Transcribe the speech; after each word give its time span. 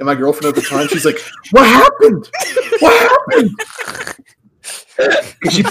And 0.00 0.06
my 0.06 0.14
girlfriend 0.14 0.56
at 0.56 0.62
the 0.62 0.66
time, 0.66 0.88
she's 0.88 1.04
like, 1.04 1.20
"What 1.50 1.66
happened? 1.66 2.26
What 2.80 3.10
happened?" 3.10 3.50
She, 5.50 5.62
she 5.62 5.64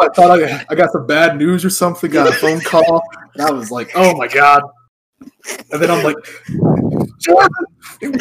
I 0.00 0.08
thought 0.14 0.42
I, 0.42 0.64
I 0.70 0.74
got 0.74 0.90
some 0.90 1.06
bad 1.06 1.36
news 1.36 1.66
or 1.66 1.70
something. 1.70 2.10
Got 2.10 2.28
a 2.28 2.32
phone 2.32 2.60
call, 2.60 3.02
and 3.34 3.42
I 3.42 3.50
was 3.50 3.70
like, 3.70 3.90
"Oh 3.94 4.16
my 4.16 4.26
god!" 4.26 4.62
And 5.70 5.82
then 5.82 5.90
I'm 5.90 6.02
like, 6.02 6.16
"Jordan." 7.20 7.50
I'm 8.00 8.12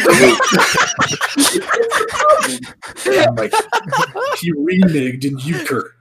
like, 3.36 3.54
she 4.38 4.52
reneged 4.52 5.23
in 5.23 5.39
euchre. 5.39 5.95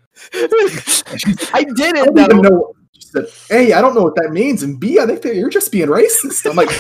I 1.52 1.64
did 1.76 1.96
I 1.96 2.02
it 2.02 2.14
don't 2.14 2.18
even 2.18 2.40
know. 2.42 2.74
She 2.92 3.02
said, 3.02 3.26
"A, 3.50 3.72
I 3.74 3.80
don't 3.80 3.94
know 3.94 4.02
what 4.02 4.16
that 4.16 4.32
means," 4.32 4.64
and 4.64 4.80
B, 4.80 4.98
I 4.98 5.06
think 5.06 5.22
that 5.22 5.36
you're 5.36 5.50
just 5.50 5.70
being 5.70 5.88
racist. 5.88 6.48
I'm 6.50 6.56
like, 6.56 6.70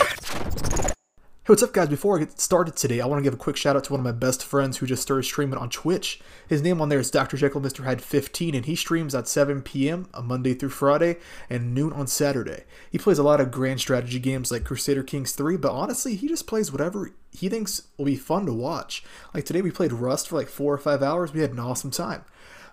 Hey, 1.46 1.52
what's 1.52 1.62
up, 1.62 1.72
guys? 1.72 1.88
Before 1.88 2.16
I 2.16 2.24
get 2.24 2.40
started 2.40 2.74
today, 2.74 3.00
I 3.00 3.06
want 3.06 3.20
to 3.20 3.22
give 3.22 3.32
a 3.32 3.36
quick 3.36 3.56
shout 3.56 3.76
out 3.76 3.84
to 3.84 3.92
one 3.92 4.00
of 4.00 4.04
my 4.04 4.10
best 4.10 4.44
friends 4.44 4.78
who 4.78 4.86
just 4.86 5.02
started 5.02 5.22
streaming 5.22 5.60
on 5.60 5.70
Twitch. 5.70 6.20
His 6.48 6.60
name 6.60 6.80
on 6.80 6.88
there 6.88 6.98
is 6.98 7.08
Dr. 7.08 7.36
Jekyll 7.36 7.60
Mr. 7.60 7.84
Hyde 7.84 8.02
15, 8.02 8.56
and 8.56 8.64
he 8.64 8.74
streams 8.74 9.14
at 9.14 9.28
7 9.28 9.62
p.m. 9.62 10.08
on 10.12 10.26
Monday 10.26 10.54
through 10.54 10.70
Friday 10.70 11.18
and 11.48 11.72
noon 11.72 11.92
on 11.92 12.08
Saturday. 12.08 12.64
He 12.90 12.98
plays 12.98 13.20
a 13.20 13.22
lot 13.22 13.40
of 13.40 13.52
grand 13.52 13.78
strategy 13.78 14.18
games 14.18 14.50
like 14.50 14.64
Crusader 14.64 15.04
Kings 15.04 15.30
3, 15.34 15.56
but 15.56 15.70
honestly, 15.70 16.16
he 16.16 16.26
just 16.26 16.48
plays 16.48 16.72
whatever 16.72 17.12
he 17.30 17.48
thinks 17.48 17.82
will 17.96 18.06
be 18.06 18.16
fun 18.16 18.44
to 18.46 18.52
watch. 18.52 19.04
Like 19.32 19.44
today, 19.44 19.62
we 19.62 19.70
played 19.70 19.92
Rust 19.92 20.26
for 20.26 20.34
like 20.34 20.48
four 20.48 20.74
or 20.74 20.78
five 20.78 21.00
hours. 21.00 21.32
We 21.32 21.42
had 21.42 21.52
an 21.52 21.60
awesome 21.60 21.92
time. 21.92 22.24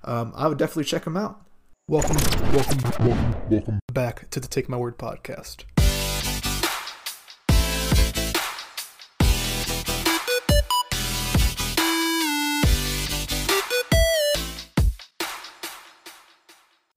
Um, 0.03 0.33
I 0.35 0.47
would 0.47 0.57
definitely 0.57 0.85
check 0.85 1.05
him 1.05 1.15
out. 1.15 1.45
Welcome, 1.87 2.15
welcome, 2.51 2.79
welcome, 3.05 3.49
welcome 3.51 3.79
back 3.93 4.31
to 4.31 4.39
the 4.39 4.47
Take 4.47 4.67
My 4.67 4.77
Word 4.77 4.97
podcast. 4.97 5.65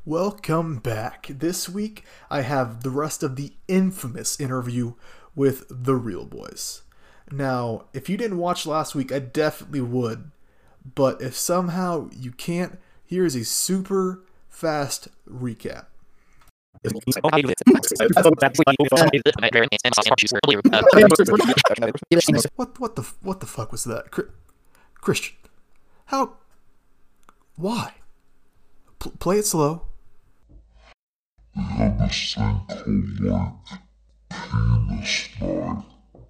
Welcome 0.08 0.76
back. 0.76 1.26
This 1.28 1.68
week 1.68 2.04
I 2.30 2.42
have 2.42 2.84
the 2.84 2.90
rest 2.90 3.24
of 3.24 3.34
the 3.34 3.54
infamous 3.66 4.38
interview 4.38 4.92
with 5.34 5.66
the 5.68 5.96
Real 5.96 6.24
Boys. 6.24 6.82
Now, 7.32 7.86
if 7.92 8.08
you 8.08 8.16
didn't 8.16 8.38
watch 8.38 8.66
last 8.66 8.94
week, 8.94 9.10
I 9.10 9.18
definitely 9.18 9.80
would. 9.80 10.30
But 10.94 11.20
if 11.20 11.34
somehow 11.34 12.08
you 12.12 12.30
can't, 12.30 12.78
here's 13.04 13.34
a 13.34 13.44
super 13.44 14.22
fast 14.48 15.08
recap. 15.28 15.86
What 22.54 22.78
what 22.78 22.94
the 22.94 23.02
what 23.22 23.40
the 23.40 23.46
fuck 23.46 23.72
was 23.72 23.82
that? 23.82 24.12
Christian. 25.00 25.34
How 26.04 26.34
why? 27.56 27.94
P- 29.00 29.10
play 29.18 29.38
it 29.38 29.46
slow. 29.46 29.82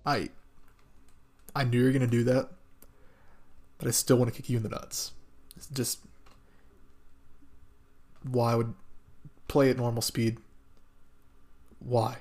I 0.05 0.31
I 1.55 1.65
knew 1.65 1.79
you 1.79 1.85
were 1.87 1.93
gonna 1.93 2.07
do 2.07 2.25
that, 2.25 2.51
but 3.79 3.89
I 3.89 3.91
still 3.91 4.17
want 4.17 4.33
to 4.33 4.37
kick 4.37 4.49
you 4.49 4.57
in 4.57 4.63
the 4.63 4.69
nuts. 4.69 5.13
It's 5.57 5.67
just 5.69 6.01
why 8.23 8.55
would 8.55 8.75
play 9.49 9.71
at 9.71 9.77
normal 9.77 10.03
speed? 10.03 10.39
Why? 11.79 12.19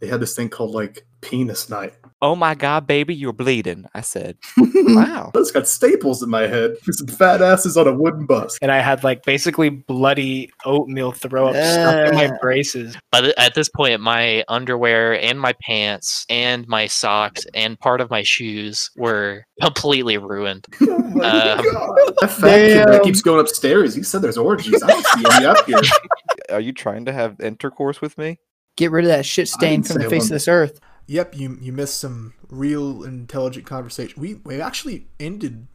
They 0.00 0.06
had 0.06 0.20
this 0.20 0.34
thing 0.34 0.48
called 0.48 0.70
like 0.74 1.04
penis 1.20 1.68
night. 1.68 1.94
Oh 2.22 2.34
my 2.36 2.54
god, 2.54 2.86
baby, 2.86 3.14
you're 3.14 3.32
bleeding. 3.32 3.86
I 3.94 4.02
said, 4.02 4.36
wow. 4.58 5.30
I 5.34 5.38
just 5.38 5.54
got 5.54 5.66
staples 5.66 6.22
in 6.22 6.28
my 6.28 6.42
head. 6.46 6.76
Some 6.90 7.06
fat 7.06 7.40
asses 7.40 7.76
on 7.78 7.86
a 7.88 7.92
wooden 7.94 8.26
bus. 8.26 8.58
and 8.60 8.70
I 8.70 8.80
had 8.80 9.02
like 9.04 9.24
basically 9.24 9.70
bloody 9.70 10.50
oatmeal 10.66 11.12
throw 11.12 11.48
up 11.48 11.54
stuck 11.54 12.08
in 12.08 12.14
my 12.14 12.30
braces. 12.40 12.96
But 13.10 13.38
at 13.38 13.54
this 13.54 13.68
point, 13.70 14.00
my 14.02 14.44
underwear 14.48 15.18
and 15.18 15.40
my 15.40 15.54
pants 15.62 16.26
and 16.28 16.66
my 16.68 16.86
socks 16.86 17.46
and 17.54 17.78
part 17.80 18.00
of 18.02 18.10
my 18.10 18.22
shoes 18.22 18.90
were 18.96 19.44
completely 19.62 20.18
ruined. 20.18 20.66
Oh 21.12 21.12
my 21.16 21.28
Um, 21.28 21.64
God. 21.72 21.96
That 22.20 22.30
fat 22.30 22.56
kid 22.56 22.88
that 22.88 23.02
keeps 23.02 23.20
going 23.20 23.40
upstairs. 23.40 23.94
He 23.96 24.02
said 24.04 24.22
there's 24.22 24.38
orgies. 24.38 24.80
I 24.82 24.86
don't 24.86 25.04
see 25.06 25.24
any 25.32 25.44
up 25.44 25.66
here. 25.66 25.80
Are 26.50 26.60
you 26.60 26.72
trying 26.72 27.04
to 27.06 27.12
have 27.12 27.40
intercourse 27.40 28.00
with 28.00 28.16
me? 28.16 28.38
Get 28.76 28.90
rid 28.90 29.04
of 29.04 29.08
that 29.10 29.26
shit 29.26 29.48
stain 29.48 29.82
from 29.82 29.98
the 30.00 30.08
face 30.08 30.22
one. 30.22 30.26
of 30.26 30.30
this 30.30 30.48
earth. 30.48 30.80
Yep, 31.06 31.36
you 31.36 31.58
you 31.60 31.72
missed 31.72 31.98
some 31.98 32.34
real 32.48 33.02
intelligent 33.04 33.66
conversation. 33.66 34.20
We 34.20 34.34
we 34.44 34.60
actually 34.60 35.06
ended 35.18 35.66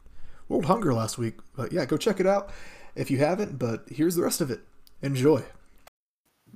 World 0.48 0.64
Hunger 0.64 0.94
last 0.94 1.18
week, 1.18 1.34
but 1.54 1.72
yeah, 1.72 1.84
go 1.84 1.96
check 1.96 2.20
it 2.20 2.26
out 2.26 2.50
if 2.94 3.10
you 3.10 3.18
haven't. 3.18 3.58
But 3.58 3.84
here's 3.88 4.14
the 4.14 4.22
rest 4.22 4.40
of 4.40 4.50
it. 4.50 4.60
Enjoy. 5.02 5.42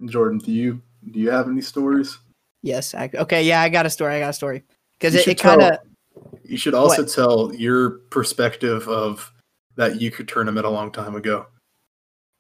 Jordan, 0.07 0.39
do 0.39 0.51
you 0.51 0.81
do 1.11 1.21
you 1.21 1.31
have 1.31 1.49
any 1.49 1.61
stories? 1.61 2.19
Yes. 2.63 2.95
I, 2.95 3.11
okay. 3.15 3.43
Yeah, 3.43 3.61
I 3.63 3.69
got 3.69 3.87
a 3.87 3.91
story. 3.91 4.17
I 4.17 4.21
got 4.21 4.31
a 4.31 4.35
story 4.35 4.65
because 4.99 5.15
it, 5.15 5.27
it 5.27 5.39
kind 5.39 5.63
of. 5.63 5.79
You 6.45 6.57
should 6.57 6.75
also 6.75 7.03
What? 7.03 7.11
tell 7.13 7.55
your 7.55 7.91
perspective 8.11 8.89
of 8.89 9.33
that 9.77 10.01
euchre 10.01 10.25
tournament 10.25 10.67
a 10.67 10.71
long 10.71 10.91
time 10.91 11.15
ago. 11.15 11.47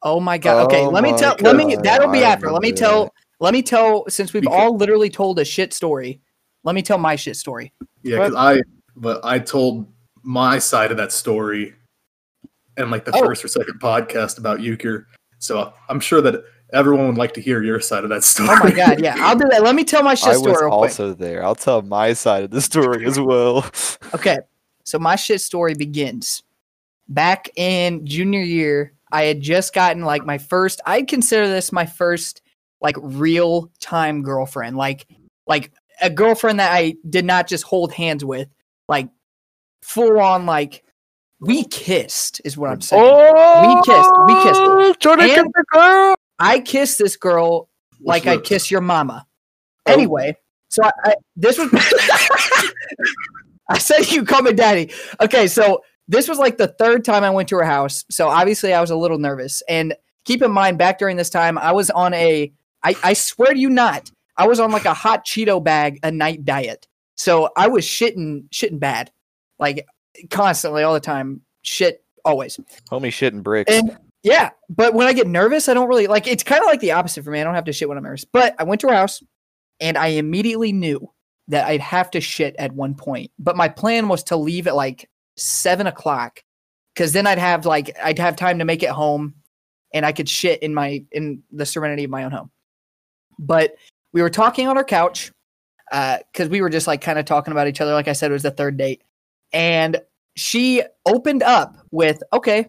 Oh 0.03 0.21
my 0.21 0.38
god. 0.38 0.67
Okay, 0.67 0.84
Oh 0.84 0.91
let 0.91 1.03
me 1.03 1.12
my 1.12 1.19
tell. 1.19 1.37
Let 1.41 1.56
me. 1.56 1.77
That'll 1.77 2.11
be 2.11 2.25
I 2.25 2.31
after. 2.32 2.50
Let 2.50 2.62
me 2.62 2.69
remember 2.71 2.78
tell. 2.81 3.15
That. 3.40 3.44
Let 3.44 3.52
me 3.54 3.62
tell. 3.62 4.04
Since 4.08 4.32
we've 4.32 4.42
Because- 4.42 4.56
all 4.58 4.76
literally 4.76 5.10
told 5.10 5.38
a 5.38 5.44
shit 5.44 5.72
story, 5.72 6.20
let 6.64 6.74
me 6.74 6.82
tell 6.82 6.98
my 6.98 7.16
shit 7.16 7.36
story. 7.36 7.72
Yeah, 8.02 8.18
because 8.18 8.34
I 8.36 8.60
but 8.96 9.20
I 9.24 9.38
told 9.38 9.86
my 10.22 10.58
side 10.58 10.90
of 10.90 10.96
that 10.98 11.12
story 11.12 11.74
and 12.76 12.90
like 12.90 13.04
the 13.04 13.12
Oh. 13.14 13.24
first 13.24 13.44
or 13.44 13.48
second 13.48 13.80
podcast 13.80 14.38
about 14.38 14.60
euchre. 14.60 15.06
So 15.38 15.72
I'm 15.88 16.00
sure 16.00 16.20
that 16.20 16.44
everyone 16.72 17.06
would 17.08 17.18
like 17.18 17.32
to 17.34 17.40
hear 17.40 17.62
your 17.62 17.80
side 17.80 18.04
of 18.04 18.10
that 18.10 18.22
story. 18.24 18.48
Oh 18.52 18.64
my 18.64 18.70
god. 18.72 19.00
Yeah, 19.00 19.16
I'll 19.18 19.36
do 19.36 19.48
that. 19.50 19.62
Let 19.62 19.74
me 19.74 19.84
tell 19.84 20.02
my 20.02 20.14
shit 20.14 20.28
I 20.28 20.34
story 20.34 20.52
was 20.52 20.60
real 20.60 20.70
quick. 20.70 20.90
also 20.90 21.14
there. 21.14 21.42
I'll 21.44 21.54
tell 21.54 21.82
my 21.82 22.12
side 22.12 22.44
of 22.44 22.50
the 22.50 22.60
story 22.60 23.04
as 23.06 23.18
well. 23.18 23.64
Okay. 24.14 24.38
So 24.84 24.98
my 24.98 25.14
shit 25.16 25.40
story 25.40 25.74
begins 25.74 26.42
back 27.08 27.48
in 27.56 28.04
junior 28.06 28.40
year. 28.42 28.92
I 29.12 29.22
had 29.22 29.40
just 29.40 29.72
gotten 29.72 30.02
like 30.02 30.24
my 30.26 30.36
first, 30.38 30.80
I'd 30.84 31.06
consider 31.08 31.46
this 31.48 31.70
my 31.72 31.86
first 31.86 32.39
like 32.80 32.96
real 32.98 33.70
time 33.80 34.22
girlfriend. 34.22 34.76
Like, 34.76 35.06
like 35.46 35.72
a 36.00 36.10
girlfriend 36.10 36.60
that 36.60 36.72
I 36.72 36.94
did 37.08 37.24
not 37.24 37.46
just 37.48 37.64
hold 37.64 37.92
hands 37.92 38.24
with, 38.24 38.48
like 38.88 39.08
full 39.82 40.18
on, 40.20 40.46
like 40.46 40.82
we 41.40 41.64
kissed 41.64 42.40
is 42.44 42.56
what 42.56 42.70
I'm 42.70 42.80
saying. 42.80 43.02
we 43.02 43.82
kissed. 43.82 44.10
We 44.26 44.34
kissed. 44.42 44.60
Oh, 44.62 44.94
Jordan 45.00 45.26
And- 45.26 45.34
kissed 45.34 45.50
the 45.54 45.64
girl. 45.72 46.14
I 46.38 46.60
kissed 46.60 46.98
this 46.98 47.16
girl 47.16 47.69
like 48.02 48.26
I 48.26 48.38
kiss 48.38 48.70
your 48.70 48.80
mama. 48.80 49.26
Oh. 49.86 49.92
Anyway, 49.92 50.34
so 50.69 50.82
I, 50.84 50.90
I 51.04 51.14
this 51.36 51.58
was 51.58 51.69
I 53.69 53.78
said 53.78 54.10
you 54.10 54.24
call 54.24 54.42
me 54.42 54.52
daddy. 54.52 54.90
Okay, 55.20 55.46
so 55.46 55.82
this 56.08 56.28
was 56.28 56.38
like 56.38 56.56
the 56.56 56.69
third 56.69 57.04
time 57.04 57.22
I 57.24 57.30
went 57.30 57.48
to 57.50 57.56
her 57.56 57.64
house. 57.64 58.04
So 58.10 58.28
obviously 58.28 58.72
I 58.72 58.80
was 58.80 58.90
a 58.90 58.96
little 58.96 59.19
nervous. 59.19 59.62
And 59.69 59.94
keep 60.24 60.42
in 60.42 60.50
mind, 60.50 60.78
back 60.78 60.98
during 60.98 61.16
this 61.16 61.30
time, 61.30 61.56
I 61.56 61.72
was 61.72 61.88
on 61.90 62.12
a 62.14 62.52
I, 62.82 62.94
I 63.02 63.12
swear 63.12 63.52
to 63.52 63.58
you 63.58 63.70
not, 63.70 64.10
I 64.36 64.46
was 64.46 64.60
on 64.60 64.72
like 64.72 64.84
a 64.84 64.94
hot 64.94 65.26
Cheeto 65.26 65.62
bag 65.62 66.00
a 66.02 66.10
night 66.10 66.44
diet. 66.44 66.86
So 67.16 67.50
I 67.56 67.68
was 67.68 67.84
shitting 67.84 68.48
shitting 68.50 68.80
bad. 68.80 69.10
Like 69.58 69.86
constantly 70.30 70.82
all 70.82 70.94
the 70.94 71.00
time. 71.00 71.42
Shit 71.62 72.02
always. 72.24 72.58
Homie 72.90 73.08
shitting 73.08 73.42
bricks. 73.42 73.72
And 73.72 73.98
yeah, 74.22 74.50
but 74.69 74.94
when 74.94 75.06
I 75.06 75.12
get 75.12 75.26
nervous, 75.26 75.69
I 75.69 75.74
don't 75.74 75.88
really 75.88 76.06
like 76.06 76.26
it's 76.26 76.42
kind 76.42 76.62
of 76.62 76.66
like 76.66 76.80
the 76.80 76.92
opposite 76.92 77.24
for 77.24 77.30
me. 77.30 77.40
I 77.40 77.44
don't 77.44 77.54
have 77.54 77.64
to 77.64 77.72
shit 77.72 77.88
when 77.88 77.98
I'm 77.98 78.04
nervous. 78.04 78.24
But 78.24 78.54
I 78.58 78.64
went 78.64 78.80
to 78.82 78.88
her 78.88 78.94
house 78.94 79.22
and 79.80 79.98
I 79.98 80.08
immediately 80.08 80.72
knew 80.72 81.10
that 81.48 81.66
I'd 81.66 81.80
have 81.80 82.10
to 82.12 82.20
shit 82.20 82.54
at 82.58 82.72
one 82.72 82.94
point. 82.94 83.31
But 83.38 83.56
my 83.56 83.69
plan 83.69 84.08
was 84.08 84.22
to 84.25 84.37
leave 84.37 84.66
at 84.66 84.75
like 84.75 85.08
seven 85.37 85.87
o'clock 85.87 86.43
because 86.94 87.12
then 87.12 87.26
I'd 87.26 87.38
have 87.38 87.66
like 87.66 87.96
I'd 88.02 88.19
have 88.19 88.37
time 88.37 88.58
to 88.58 88.64
make 88.64 88.82
it 88.82 88.90
home 88.90 89.34
and 89.93 90.06
I 90.06 90.12
could 90.12 90.28
shit 90.28 90.62
in 90.62 90.75
my 90.75 91.05
in 91.12 91.43
the 91.50 91.66
serenity 91.66 92.05
of 92.05 92.10
my 92.10 92.25
own 92.25 92.31
home. 92.31 92.50
But 93.40 93.75
we 94.12 94.22
were 94.22 94.31
talking 94.31 94.69
on 94.69 94.76
our 94.76 94.84
couch 94.84 95.32
uh, 95.90 96.19
because 96.32 96.48
we 96.48 96.60
were 96.60 96.70
just 96.70 96.87
like 96.87 97.00
kind 97.00 97.19
of 97.19 97.25
talking 97.25 97.52
about 97.52 97.66
each 97.66 97.81
other. 97.81 97.92
Like 97.92 98.08
I 98.08 98.12
said, 98.12 98.31
it 98.31 98.34
was 98.34 98.42
the 98.42 98.50
third 98.50 98.76
date, 98.76 99.02
and 99.52 100.00
she 100.37 100.82
opened 101.06 101.42
up 101.42 101.76
with, 101.90 102.22
"Okay, 102.32 102.66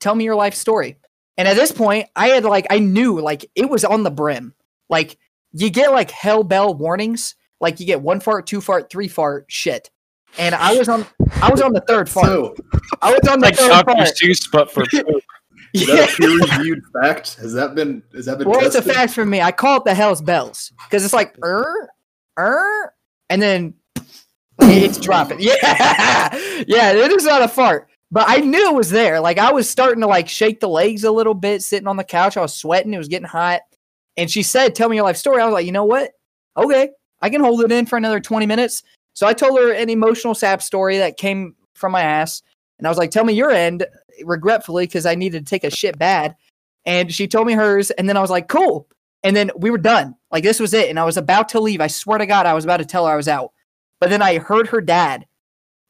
tell 0.00 0.14
me 0.14 0.24
your 0.24 0.34
life 0.34 0.54
story." 0.54 0.98
And 1.38 1.48
at 1.48 1.54
this 1.54 1.72
point, 1.72 2.08
I 2.14 2.28
had 2.28 2.44
like 2.44 2.66
I 2.68 2.78
knew 2.78 3.20
like 3.20 3.46
it 3.54 3.70
was 3.70 3.84
on 3.84 4.02
the 4.02 4.10
brim. 4.10 4.54
Like 4.90 5.18
you 5.52 5.70
get 5.70 5.92
like 5.92 6.10
hell 6.10 6.42
bell 6.42 6.74
warnings. 6.74 7.36
Like 7.60 7.80
you 7.80 7.86
get 7.86 8.02
one 8.02 8.20
fart, 8.20 8.46
two 8.46 8.60
fart, 8.60 8.90
three 8.90 9.08
fart, 9.08 9.46
shit. 9.48 9.90
And 10.38 10.54
I 10.54 10.76
was 10.76 10.88
on 10.88 11.06
I 11.40 11.50
was 11.50 11.60
on 11.60 11.72
the 11.72 11.82
third 11.82 12.08
fart. 12.08 12.56
I 13.00 13.12
was 13.12 13.28
on 13.28 13.40
the 13.40 13.46
Like 13.46 13.56
third 13.56 13.68
Dr. 13.68 13.92
fart. 13.92 14.08
Seuss, 14.22 14.50
but 14.50 14.70
for 14.70 14.84
is 15.72 15.86
that 15.86 16.12
a 16.12 16.16
peer 16.16 16.38
reviewed 16.38 16.82
fact? 17.00 17.34
Has 17.36 17.52
that 17.54 17.74
been 17.74 18.02
has 18.14 18.26
that 18.26 18.38
been 18.38 18.48
Well, 18.48 18.64
it's 18.64 18.74
a 18.74 18.82
fact 18.82 19.14
for 19.14 19.24
me. 19.24 19.40
I 19.40 19.52
call 19.52 19.78
it 19.78 19.84
the 19.84 19.94
hell's 19.94 20.22
bells 20.22 20.72
because 20.84 21.04
it's 21.04 21.14
like 21.14 21.36
er, 21.42 21.90
er, 22.38 22.92
and 23.30 23.40
then 23.40 23.74
It's 24.60 24.98
dropping. 24.98 25.38
Yeah, 25.40 26.36
yeah. 26.66 26.92
It 26.92 27.10
is 27.12 27.24
not 27.24 27.42
a 27.42 27.48
fart, 27.48 27.88
but 28.10 28.24
I 28.28 28.38
knew 28.38 28.70
it 28.70 28.74
was 28.74 28.90
there. 28.90 29.20
Like 29.20 29.38
I 29.38 29.52
was 29.52 29.68
starting 29.68 30.00
to 30.02 30.06
like 30.06 30.28
shake 30.28 30.60
the 30.60 30.68
legs 30.68 31.04
a 31.04 31.10
little 31.10 31.34
bit, 31.34 31.62
sitting 31.62 31.88
on 31.88 31.96
the 31.96 32.04
couch. 32.04 32.36
I 32.36 32.42
was 32.42 32.54
sweating. 32.54 32.94
It 32.94 32.98
was 32.98 33.08
getting 33.08 33.26
hot, 33.28 33.62
and 34.16 34.30
she 34.30 34.42
said, 34.42 34.74
"Tell 34.74 34.88
me 34.88 34.96
your 34.96 35.04
life 35.04 35.16
story." 35.16 35.40
I 35.40 35.46
was 35.46 35.54
like, 35.54 35.66
"You 35.66 35.72
know 35.72 35.84
what? 35.84 36.12
Okay, 36.56 36.90
I 37.20 37.30
can 37.30 37.40
hold 37.40 37.62
it 37.62 37.72
in 37.72 37.86
for 37.86 37.96
another 37.96 38.20
twenty 38.20 38.46
minutes." 38.46 38.82
So 39.14 39.26
I 39.26 39.32
told 39.32 39.58
her 39.58 39.72
an 39.72 39.90
emotional 39.90 40.34
sap 40.34 40.62
story 40.62 40.98
that 40.98 41.16
came 41.16 41.54
from 41.74 41.92
my 41.92 42.02
ass, 42.02 42.42
and 42.78 42.86
I 42.86 42.90
was 42.90 42.98
like, 42.98 43.10
"Tell 43.10 43.24
me 43.24 43.32
your 43.32 43.50
end," 43.50 43.84
regretfully 44.24 44.86
because 44.86 45.06
I 45.06 45.14
needed 45.14 45.46
to 45.46 45.50
take 45.50 45.64
a 45.64 45.70
shit 45.70 45.98
bad. 45.98 46.36
And 46.84 47.12
she 47.12 47.28
told 47.28 47.46
me 47.46 47.52
hers, 47.52 47.90
and 47.92 48.08
then 48.08 48.16
I 48.16 48.20
was 48.20 48.30
like, 48.30 48.48
"Cool." 48.48 48.88
And 49.22 49.36
then 49.36 49.50
we 49.56 49.70
were 49.70 49.78
done. 49.78 50.16
Like 50.30 50.42
this 50.42 50.58
was 50.58 50.74
it, 50.74 50.90
and 50.90 50.98
I 50.98 51.04
was 51.04 51.16
about 51.16 51.48
to 51.50 51.60
leave. 51.60 51.80
I 51.80 51.86
swear 51.86 52.18
to 52.18 52.26
God, 52.26 52.46
I 52.46 52.54
was 52.54 52.64
about 52.64 52.78
to 52.78 52.84
tell 52.84 53.06
her 53.06 53.12
I 53.12 53.16
was 53.16 53.28
out. 53.28 53.52
But 54.00 54.10
then 54.10 54.22
I 54.22 54.38
heard 54.38 54.66
her 54.68 54.80
dad, 54.80 55.26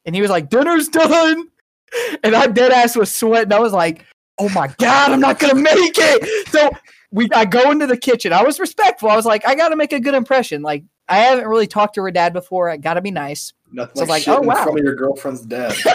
and 0.05 0.13
he 0.15 0.21
was 0.21 0.29
like, 0.29 0.49
"Dinner's 0.49 0.87
done," 0.87 1.47
and 2.23 2.35
I 2.35 2.47
dead 2.47 2.71
ass 2.71 2.95
was 2.95 3.13
sweating. 3.13 3.53
I 3.53 3.59
was 3.59 3.73
like, 3.73 4.05
"Oh 4.37 4.49
my 4.49 4.67
god, 4.77 5.11
I'm 5.11 5.19
not 5.19 5.39
gonna 5.39 5.55
make 5.55 5.95
it." 5.97 6.47
So 6.49 6.69
we, 7.11 7.27
I 7.33 7.45
go 7.45 7.71
into 7.71 7.87
the 7.87 7.97
kitchen. 7.97 8.33
I 8.33 8.43
was 8.43 8.59
respectful. 8.59 9.09
I 9.09 9.15
was 9.15 9.25
like, 9.25 9.47
"I 9.47 9.55
got 9.55 9.69
to 9.69 9.75
make 9.75 9.93
a 9.93 9.99
good 9.99 10.15
impression." 10.15 10.61
Like 10.61 10.83
I 11.07 11.17
haven't 11.17 11.47
really 11.47 11.67
talked 11.67 11.95
to 11.95 12.01
her 12.03 12.11
dad 12.11 12.33
before. 12.33 12.69
I 12.69 12.77
got 12.77 12.95
to 12.95 13.01
be 13.01 13.11
nice. 13.11 13.53
Nothing 13.71 13.95
So 13.95 14.01
like, 14.01 14.09
like, 14.09 14.23
shit 14.23 14.33
oh, 14.33 14.41
in 14.41 14.47
wow. 14.47 14.63
front 14.63 14.79
of 14.79 14.85
your 14.85 14.95
girlfriend's 14.95 15.41
dad. 15.41 15.75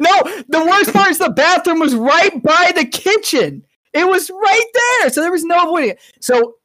no, 0.00 0.42
the 0.48 0.64
worst 0.64 0.92
part 0.92 1.10
is 1.10 1.18
the 1.18 1.30
bathroom 1.30 1.78
was 1.78 1.94
right 1.94 2.42
by 2.42 2.72
the 2.74 2.84
kitchen. 2.84 3.64
It 3.94 4.06
was 4.06 4.30
right 4.30 4.66
there, 4.74 5.10
so 5.10 5.20
there 5.20 5.32
was 5.32 5.44
no 5.44 5.62
avoiding 5.62 5.90
it. 5.90 6.00
So 6.20 6.56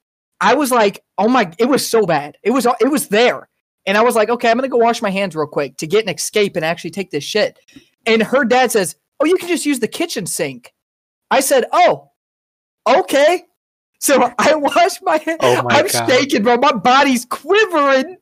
I 0.42 0.54
was 0.56 0.72
like, 0.72 1.04
"Oh 1.18 1.28
my!" 1.28 1.52
It 1.58 1.66
was 1.66 1.88
so 1.88 2.06
bad. 2.06 2.38
It 2.44 2.52
was 2.52 2.66
it 2.80 2.90
was 2.90 3.08
there, 3.08 3.50
and 3.86 3.98
I 3.98 4.04
was 4.04 4.16
like, 4.16 4.30
"Okay, 4.30 4.50
I'm 4.50 4.58
gonna 4.58 4.68
go 4.68 4.78
wash 4.78 5.02
my 5.02 5.10
hands 5.10 5.36
real 5.36 5.48
quick 5.48 5.78
to 5.78 5.88
get 5.88 6.04
an 6.04 6.14
escape 6.14 6.56
and 6.56 6.66
actually 6.66 6.92
take 6.92 7.12
this 7.12 7.24
shit." 7.24 7.60
And 8.06 8.22
her 8.22 8.44
dad 8.44 8.72
says, 8.72 8.96
"Oh, 9.20 9.26
you 9.26 9.38
can 9.38 9.48
just 9.48 9.66
use 9.66 9.80
the 9.80 9.88
kitchen 9.88 10.26
sink." 10.26 10.74
I 11.32 11.40
said, 11.40 11.66
"Oh, 11.72 12.12
okay." 12.88 13.46
So 14.00 14.34
I 14.38 14.56
washed 14.56 15.02
my 15.02 15.18
hands. 15.18 15.40
Oh 15.42 15.64
my 15.64 15.78
I'm 15.78 15.88
God. 15.88 16.10
shaking, 16.10 16.44
bro. 16.44 16.58
My 16.58 16.74
body's 16.74 17.26
quivering. 17.26 18.18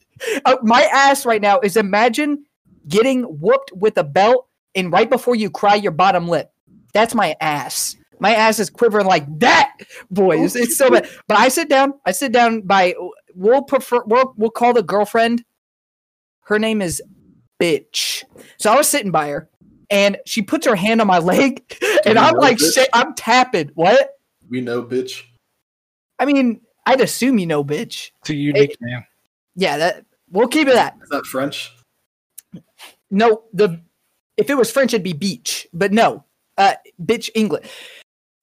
Uh, 0.45 0.57
my 0.61 0.83
ass 0.83 1.25
right 1.25 1.41
now 1.41 1.59
is 1.61 1.75
imagine 1.75 2.45
getting 2.87 3.23
whooped 3.23 3.71
with 3.73 3.97
a 3.97 4.03
belt 4.03 4.47
and 4.75 4.91
right 4.91 5.09
before 5.09 5.35
you 5.35 5.49
cry 5.49 5.75
your 5.75 5.91
bottom 5.91 6.27
lip. 6.27 6.51
That's 6.93 7.15
my 7.15 7.35
ass. 7.39 7.95
My 8.19 8.35
ass 8.35 8.59
is 8.59 8.69
quivering 8.69 9.07
like 9.07 9.25
that, 9.39 9.73
boys. 10.11 10.55
It's 10.55 10.77
so 10.77 10.89
bad. 10.89 11.09
But 11.27 11.37
I 11.37 11.47
sit 11.47 11.69
down. 11.69 11.93
I 12.05 12.11
sit 12.11 12.31
down 12.31 12.61
by. 12.61 12.93
We'll 13.33 13.63
prefer. 13.63 14.03
We'll 14.05 14.33
we'll 14.37 14.51
call 14.51 14.73
the 14.73 14.83
girlfriend. 14.83 15.43
Her 16.41 16.59
name 16.59 16.81
is 16.81 17.01
bitch. 17.59 18.23
So 18.57 18.71
I 18.71 18.77
was 18.77 18.87
sitting 18.87 19.11
by 19.11 19.29
her, 19.29 19.49
and 19.89 20.17
she 20.25 20.41
puts 20.41 20.67
her 20.67 20.75
hand 20.75 21.01
on 21.01 21.07
my 21.07 21.19
leg, 21.19 21.63
and 22.05 22.19
I'm 22.19 22.35
like, 22.35 22.59
shit, 22.59 22.89
I'm 22.93 23.13
tapping. 23.15 23.71
What? 23.73 24.11
we 24.51 24.61
know, 24.61 24.83
bitch. 24.83 25.23
I 26.19 26.25
mean, 26.25 26.61
I'd 26.85 27.01
assume 27.01 27.39
you 27.39 27.47
know, 27.47 27.63
bitch. 27.63 28.11
It's 28.21 28.29
a 28.29 28.35
unique 28.35 28.75
name. 28.81 29.03
Yeah, 29.55 29.77
that 29.77 30.05
we'll 30.29 30.47
keep 30.47 30.67
it 30.67 30.73
that. 30.73 30.97
Is 31.01 31.09
that 31.09 31.25
French? 31.25 31.73
No, 33.09 33.43
the 33.53 33.81
if 34.37 34.49
it 34.49 34.55
was 34.55 34.71
French, 34.71 34.93
it'd 34.93 35.03
be 35.03 35.13
beach, 35.13 35.67
but 35.73 35.91
no, 35.91 36.23
uh, 36.57 36.73
bitch 37.03 37.29
English. 37.35 37.67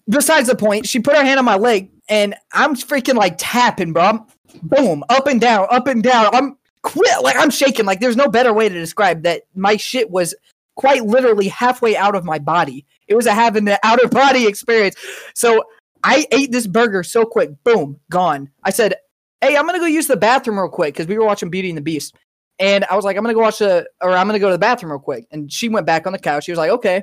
Besides 0.08 0.48
the 0.48 0.56
point, 0.56 0.86
she 0.86 1.00
put 1.00 1.16
her 1.16 1.24
hand 1.24 1.38
on 1.38 1.44
my 1.44 1.56
leg, 1.56 1.90
and 2.08 2.34
I'm 2.52 2.74
freaking 2.74 3.16
like 3.16 3.34
tapping, 3.38 3.92
bro. 3.92 4.04
I'm, 4.04 4.26
boom, 4.62 5.04
up 5.08 5.26
and 5.26 5.40
down, 5.40 5.66
up 5.70 5.86
and 5.86 6.02
down. 6.02 6.34
I'm 6.34 6.56
quit, 6.82 7.22
like 7.22 7.36
I'm 7.36 7.50
shaking. 7.50 7.86
Like 7.86 8.00
there's 8.00 8.16
no 8.16 8.28
better 8.28 8.52
way 8.52 8.68
to 8.68 8.74
describe 8.74 9.22
that. 9.22 9.42
My 9.54 9.76
shit 9.76 10.10
was 10.10 10.34
quite 10.76 11.04
literally 11.04 11.48
halfway 11.48 11.96
out 11.96 12.14
of 12.14 12.24
my 12.24 12.38
body. 12.38 12.86
It 13.08 13.14
was 13.14 13.26
a 13.26 13.34
having 13.34 13.64
the 13.64 13.78
outer 13.82 14.08
body 14.10 14.46
experience. 14.46 14.96
So 15.34 15.64
I 16.04 16.26
ate 16.32 16.52
this 16.52 16.66
burger 16.66 17.02
so 17.02 17.24
quick, 17.24 17.50
boom, 17.64 17.98
gone. 18.10 18.50
I 18.64 18.70
said, 18.70 18.94
"Hey, 19.40 19.56
I'm 19.56 19.66
gonna 19.66 19.80
go 19.80 19.86
use 19.86 20.06
the 20.06 20.16
bathroom 20.16 20.58
real 20.58 20.68
quick" 20.68 20.94
because 20.94 21.06
we 21.06 21.18
were 21.18 21.26
watching 21.26 21.50
Beauty 21.50 21.68
and 21.68 21.78
the 21.78 21.82
Beast. 21.82 22.14
And 22.60 22.84
I 22.86 22.96
was 22.96 23.04
like, 23.04 23.16
I'm 23.16 23.22
gonna 23.22 23.34
go 23.34 23.40
watch 23.40 23.58
the, 23.58 23.88
or 24.00 24.10
I'm 24.12 24.26
gonna 24.26 24.38
go 24.38 24.48
to 24.48 24.54
the 24.54 24.58
bathroom 24.58 24.92
real 24.92 24.98
quick. 25.00 25.26
And 25.30 25.52
she 25.52 25.68
went 25.68 25.86
back 25.86 26.06
on 26.06 26.12
the 26.12 26.18
couch. 26.18 26.44
She 26.44 26.52
was 26.52 26.58
like, 26.58 26.70
okay. 26.70 27.02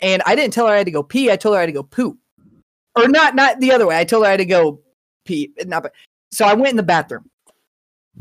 And 0.00 0.22
I 0.26 0.36
didn't 0.36 0.52
tell 0.54 0.66
her 0.66 0.72
I 0.72 0.78
had 0.78 0.86
to 0.86 0.92
go 0.92 1.02
pee. 1.02 1.30
I 1.30 1.36
told 1.36 1.54
her 1.54 1.58
I 1.58 1.62
had 1.62 1.66
to 1.66 1.72
go 1.72 1.82
poop, 1.82 2.18
or 2.94 3.08
not, 3.08 3.34
not 3.34 3.58
the 3.58 3.72
other 3.72 3.86
way. 3.86 3.98
I 3.98 4.04
told 4.04 4.24
her 4.24 4.28
I 4.28 4.32
had 4.32 4.36
to 4.38 4.44
go 4.44 4.80
pee. 5.24 5.52
Not, 5.66 5.82
but- 5.82 5.92
so 6.30 6.44
I 6.44 6.54
went 6.54 6.68
in 6.68 6.76
the 6.76 6.82
bathroom, 6.82 7.28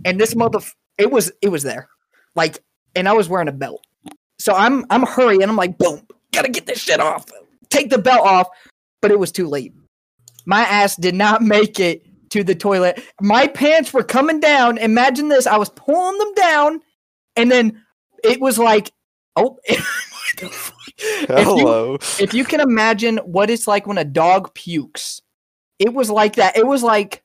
and 0.05 0.19
this 0.19 0.33
mother, 0.33 0.59
it 0.97 1.11
was, 1.11 1.31
it 1.41 1.49
was 1.49 1.61
there, 1.61 1.89
like, 2.35 2.63
and 2.95 3.07
I 3.07 3.13
was 3.13 3.27
wearing 3.27 3.49
a 3.49 3.51
belt. 3.51 3.85
So 4.39 4.53
I'm, 4.53 4.85
I'm 4.89 5.03
hurrying. 5.03 5.43
I'm 5.43 5.57
like, 5.57 5.77
boom, 5.77 6.07
gotta 6.31 6.49
get 6.49 6.65
this 6.65 6.79
shit 6.79 7.01
off. 7.01 7.25
Take 7.69 7.89
the 7.89 7.97
belt 7.97 8.25
off, 8.25 8.47
but 9.01 9.11
it 9.11 9.19
was 9.19 9.31
too 9.31 9.47
late. 9.47 9.73
My 10.45 10.61
ass 10.61 10.95
did 10.95 11.13
not 11.15 11.41
make 11.43 11.79
it 11.81 12.06
to 12.29 12.43
the 12.43 12.55
toilet. 12.55 13.01
My 13.21 13.47
pants 13.47 13.93
were 13.93 14.03
coming 14.03 14.39
down. 14.39 14.77
Imagine 14.77 15.27
this. 15.29 15.47
I 15.47 15.57
was 15.57 15.69
pulling 15.69 16.17
them 16.17 16.33
down, 16.35 16.81
and 17.35 17.51
then 17.51 17.83
it 18.23 18.39
was 18.41 18.57
like, 18.57 18.91
oh, 19.35 19.57
fuck? 19.69 20.73
If 21.29 21.29
you- 21.29 21.43
Hello. 21.43 21.95
if 22.19 22.33
you 22.33 22.43
can 22.43 22.59
imagine 22.59 23.17
what 23.17 23.49
it's 23.49 23.67
like 23.67 23.85
when 23.85 23.97
a 23.99 24.03
dog 24.03 24.53
pukes, 24.55 25.21
it 25.79 25.93
was 25.93 26.09
like 26.09 26.35
that. 26.35 26.57
It 26.57 26.65
was 26.65 26.81
like 26.83 27.23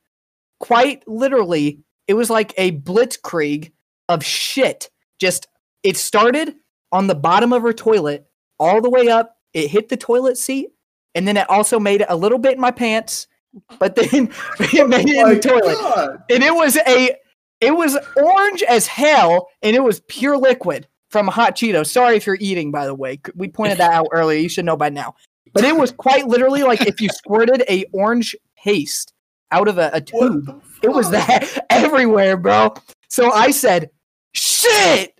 quite 0.60 1.06
literally, 1.08 1.80
it 2.06 2.14
was 2.14 2.28
like 2.30 2.52
a 2.58 2.72
blitzkrieg 2.72 3.72
of 4.08 4.24
shit. 4.24 4.90
Just 5.18 5.46
it 5.82 5.96
started 5.96 6.54
on 6.92 7.06
the 7.06 7.14
bottom 7.14 7.52
of 7.52 7.62
her 7.62 7.72
toilet 7.72 8.26
all 8.60 8.80
the 8.82 8.90
way 8.90 9.08
up. 9.08 9.36
It 9.54 9.68
hit 9.68 9.88
the 9.88 9.96
toilet 9.96 10.36
seat, 10.36 10.68
and 11.14 11.26
then 11.26 11.36
it 11.36 11.48
also 11.48 11.80
made 11.80 12.02
it 12.02 12.06
a 12.10 12.16
little 12.16 12.38
bit 12.38 12.54
in 12.54 12.60
my 12.60 12.70
pants, 12.70 13.26
but 13.78 13.94
then 13.94 14.30
it 14.60 14.88
made 14.88 15.08
it 15.08 15.16
in 15.16 15.28
the 15.28 15.40
toilet. 15.40 15.78
God. 15.78 16.22
and 16.30 16.42
it 16.42 16.54
was 16.54 16.76
a 16.76 17.16
it 17.60 17.74
was 17.74 17.96
orange 18.16 18.62
as 18.64 18.86
hell 18.86 19.48
and 19.62 19.76
it 19.76 19.82
was 19.82 20.00
pure 20.08 20.36
liquid 20.36 20.88
from 21.10 21.28
hot 21.28 21.54
cheetos 21.54 21.86
sorry 21.86 22.16
if 22.16 22.26
you're 22.26 22.38
eating 22.40 22.70
by 22.70 22.86
the 22.86 22.94
way. 22.94 23.20
We 23.34 23.48
pointed 23.48 23.78
that 23.78 23.92
out 23.92 24.08
earlier. 24.12 24.38
You 24.38 24.48
should 24.48 24.64
know 24.64 24.76
by 24.76 24.88
now. 24.88 25.14
But 25.52 25.64
it 25.64 25.76
was 25.76 25.92
quite 25.92 26.26
literally 26.26 26.62
like 26.62 26.86
if 26.86 27.00
you 27.00 27.08
squirted 27.12 27.62
a 27.68 27.84
orange 27.92 28.34
paste 28.56 29.12
out 29.50 29.68
of 29.68 29.76
a, 29.76 29.90
a 29.92 30.00
tube 30.00 30.62
it 30.82 30.88
was 30.88 31.10
that 31.10 31.66
everywhere 31.70 32.36
bro. 32.36 32.74
So 33.08 33.30
i 33.32 33.50
said 33.50 33.90
shit! 34.32 35.12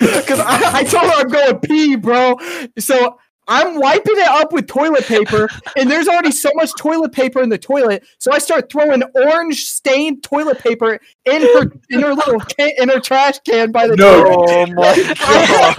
Because 0.00 0.40
I, 0.40 0.78
I 0.78 0.84
told 0.84 1.04
her 1.04 1.20
i'm 1.20 1.28
going 1.28 1.58
pee 1.60 1.96
bro. 1.96 2.36
So 2.78 3.18
I'm 3.48 3.78
wiping 3.78 4.16
it 4.16 4.26
up 4.28 4.52
with 4.52 4.66
toilet 4.66 5.04
paper, 5.04 5.48
and 5.76 5.90
there's 5.90 6.08
already 6.08 6.32
so 6.32 6.50
much 6.54 6.70
toilet 6.78 7.12
paper 7.12 7.42
in 7.42 7.48
the 7.48 7.58
toilet. 7.58 8.04
So 8.18 8.32
I 8.32 8.38
start 8.38 8.70
throwing 8.70 9.02
orange 9.14 9.66
stained 9.66 10.22
toilet 10.22 10.58
paper 10.58 10.98
in 11.24 11.42
her 11.42 11.70
in 11.90 12.00
her 12.02 12.14
little 12.14 12.40
can, 12.40 12.70
in 12.78 12.88
her 12.88 13.00
trash 13.00 13.38
can 13.40 13.70
by 13.72 13.86
the 13.86 13.96
No. 13.96 14.24
toilet. 14.24 14.48
Oh 14.50 14.66
my 14.74 15.14
god. 15.14 15.76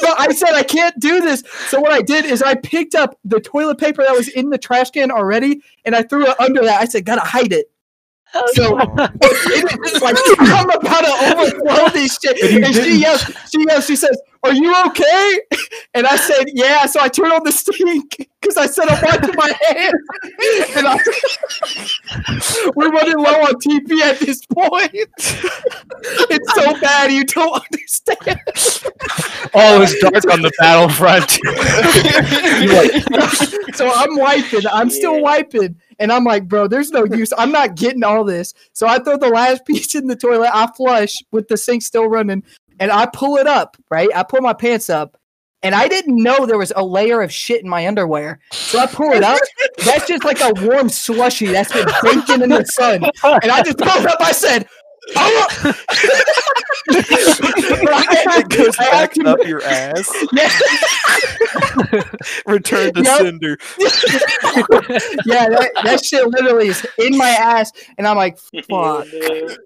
but 0.00 0.20
I 0.20 0.28
said 0.34 0.54
I 0.54 0.62
can't 0.62 0.98
do 0.98 1.20
this. 1.20 1.42
So 1.68 1.80
what 1.80 1.92
I 1.92 2.00
did 2.02 2.24
is 2.24 2.42
I 2.42 2.54
picked 2.54 2.94
up 2.94 3.18
the 3.24 3.40
toilet 3.40 3.78
paper 3.78 4.02
that 4.02 4.12
was 4.16 4.28
in 4.28 4.50
the 4.50 4.58
trash 4.58 4.90
can 4.90 5.10
already, 5.10 5.60
and 5.84 5.94
I 5.94 6.02
threw 6.02 6.26
it 6.26 6.40
under 6.40 6.62
that. 6.62 6.80
I 6.80 6.84
said, 6.86 7.04
"Gotta 7.04 7.20
hide 7.22 7.52
it." 7.52 7.70
So 8.32 8.78
it 9.22 9.94
is 9.94 10.02
like 10.02 10.16
I'm 10.38 10.70
about 10.70 11.04
to 11.04 11.40
overflow 11.40 11.88
this 11.90 12.18
shit. 12.18 12.42
And 12.42 12.64
And 12.64 12.74
she 12.74 12.98
yells, 13.00 13.22
she 13.22 13.64
yells, 13.66 13.86
she 13.86 13.96
says, 13.96 14.20
Are 14.42 14.52
you 14.52 14.74
okay? 14.86 15.40
And 15.94 16.06
I 16.06 16.16
said, 16.16 16.46
Yeah. 16.52 16.86
So 16.86 17.00
I 17.00 17.08
turned 17.08 17.32
on 17.32 17.42
the 17.44 17.52
sink 17.52 18.28
because 18.40 18.56
I 18.56 18.66
said 18.66 18.88
I'm 18.88 19.02
wiping 19.02 19.34
my 19.36 19.52
hands. 19.68 19.94
And 20.76 20.86
I 20.86 20.98
we're 22.74 22.90
running 22.90 23.16
low 23.16 23.40
on 23.42 23.54
TP 23.54 24.00
at 24.02 24.18
this 24.18 24.44
point. 24.46 24.90
it's 24.92 26.54
so 26.54 26.80
bad 26.80 27.12
you 27.12 27.24
don't 27.24 27.62
understand. 27.72 28.40
Oh, 29.54 29.82
it's 29.82 29.98
dark 30.00 30.32
on 30.32 30.42
the 30.42 30.52
battlefront. 30.58 31.30
so 33.76 33.90
I'm 33.90 34.16
wiping. 34.18 34.62
I'm 34.70 34.90
still 34.90 35.20
wiping. 35.22 35.76
And 35.98 36.12
I'm 36.12 36.24
like, 36.24 36.48
bro, 36.48 36.68
there's 36.68 36.90
no 36.90 37.04
use. 37.04 37.32
I'm 37.36 37.52
not 37.52 37.74
getting 37.74 38.04
all 38.04 38.24
this. 38.24 38.54
So 38.72 38.86
I 38.86 38.98
throw 38.98 39.16
the 39.16 39.28
last 39.28 39.64
piece 39.66 39.94
in 39.94 40.06
the 40.06 40.16
toilet. 40.16 40.50
I 40.52 40.70
flush 40.76 41.14
with 41.32 41.48
the 41.48 41.56
sink 41.56 41.82
still 41.82 42.06
running. 42.06 42.42
And 42.78 42.90
I 42.90 43.06
pull 43.06 43.36
it 43.36 43.46
up, 43.46 43.76
right? 43.90 44.08
I 44.14 44.22
pull 44.22 44.42
my 44.42 44.52
pants 44.52 44.90
up. 44.90 45.16
And 45.62 45.74
I 45.74 45.88
didn't 45.88 46.22
know 46.22 46.44
there 46.46 46.58
was 46.58 46.72
a 46.76 46.84
layer 46.84 47.22
of 47.22 47.32
shit 47.32 47.62
in 47.62 47.68
my 47.68 47.88
underwear. 47.88 48.38
So 48.52 48.78
I 48.78 48.86
pull 48.86 49.12
it 49.12 49.24
up. 49.24 49.40
That's 49.84 50.06
just 50.06 50.22
like 50.22 50.40
a 50.40 50.52
warm 50.64 50.88
slushy 50.88 51.46
that's 51.46 51.72
been 51.72 51.88
baking 52.02 52.42
in 52.42 52.50
the 52.50 52.64
sun. 52.66 53.02
And 53.24 53.50
I 53.50 53.62
just 53.62 53.78
pulled 53.78 54.06
up. 54.06 54.18
I 54.20 54.32
said, 54.32 54.68
oh! 55.14 55.74
But 56.88 57.92
I- 57.92 58.44
push 58.48 58.74
I 58.78 58.90
back 58.90 59.12
to- 59.14 59.28
up 59.28 59.44
your 59.46 59.62
ass. 59.62 60.12
Yeah. 60.32 60.50
Return 62.46 62.92
to 62.94 63.02
Yep. 63.02 63.18
sender. 63.20 63.58
yeah, 65.26 65.48
that, 65.48 65.70
that 65.84 66.04
shit 66.04 66.26
literally 66.26 66.68
is 66.68 66.86
in 66.98 67.16
my 67.16 67.28
ass, 67.30 67.72
and 67.98 68.06
I'm 68.06 68.16
like, 68.16 68.38
fuck. 68.68 69.06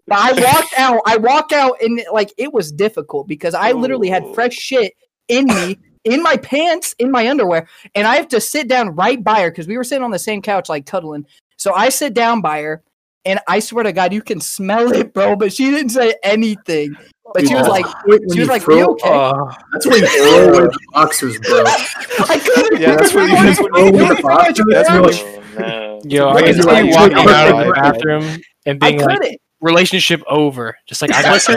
But 0.06 0.18
I 0.18 0.32
walked 0.32 0.74
out. 0.78 1.00
I 1.06 1.16
walk 1.16 1.52
out, 1.52 1.76
and 1.82 2.02
like 2.12 2.32
it 2.36 2.52
was 2.52 2.72
difficult 2.72 3.26
because 3.28 3.54
I 3.54 3.72
literally 3.72 4.08
had 4.08 4.24
Oh. 4.24 4.34
fresh 4.34 4.54
shit 4.54 4.92
in 5.28 5.46
me, 5.46 5.78
in 6.04 6.22
my 6.22 6.36
pants, 6.36 6.94
in 6.98 7.10
my 7.10 7.28
underwear, 7.28 7.66
and 7.94 8.06
I 8.06 8.16
have 8.16 8.28
to 8.28 8.40
sit 8.40 8.68
down 8.68 8.94
right 8.94 9.22
by 9.22 9.42
her 9.42 9.50
because 9.50 9.66
we 9.66 9.76
were 9.76 9.84
sitting 9.84 10.04
on 10.04 10.10
the 10.10 10.18
same 10.18 10.42
couch, 10.42 10.68
like 10.68 10.86
cuddling. 10.86 11.26
So 11.56 11.72
I 11.74 11.88
sit 11.90 12.14
down 12.14 12.40
by 12.40 12.62
her, 12.62 12.82
and 13.24 13.40
I 13.48 13.60
swear 13.60 13.84
to 13.84 13.92
God, 13.92 14.12
you 14.12 14.22
can 14.22 14.40
smell 14.40 14.92
it, 14.92 15.12
bro. 15.12 15.36
But 15.36 15.52
she 15.52 15.70
didn't 15.70 15.90
say 15.90 16.14
anything. 16.22 16.94
But 17.32 17.46
she 17.46 17.54
was 17.54 17.66
Oh, 17.68 17.70
like, 17.70 17.86
she 17.86 18.18
was 18.26 18.36
you 18.36 18.44
like, 18.46 18.62
throw- 18.62 18.76
"You 18.76 18.84
okay?" 18.92 19.08
Oh, 19.08 19.50
That's 19.72 19.86
when 19.86 20.00
you 20.00 20.06
throw 20.06 20.48
away 20.48 20.58
the 20.66 20.78
boxers, 20.92 21.38
bro. 21.40 21.62
I 21.64 22.38
couldn't. 22.44 22.80
Yeah, 22.80 22.96
that's 22.96 23.14
what 23.14 23.28
you- 23.28 23.36
that's 23.36 23.60
what 23.60 23.76
you- 23.78 23.86
It 23.86 23.92
was 23.94 24.18
so 24.18 24.22
much 24.28 24.56
That's 24.68 24.88
damage. 24.88 25.22
what 25.22 25.40
Oh, 25.58 25.62
no. 25.62 26.00
yo, 26.04 26.28
I 26.28 26.34
Right, 26.34 26.44
can 26.46 26.54
you're 26.56 26.64
tell 26.64 26.84
you 26.84 26.90
walking 26.94 27.16
you're 27.18 27.30
out 27.30 27.48
of 27.50 27.58
the 27.58 27.64
like- 27.70 27.74
bathroom 27.82 28.40
and 28.66 28.80
being 28.80 29.00
like, 29.00 29.38
relationship 29.60 30.22
over. 30.26 30.76
Just 30.88 31.02
like 31.02 31.12
I 31.12 31.22
gotta 31.22 31.56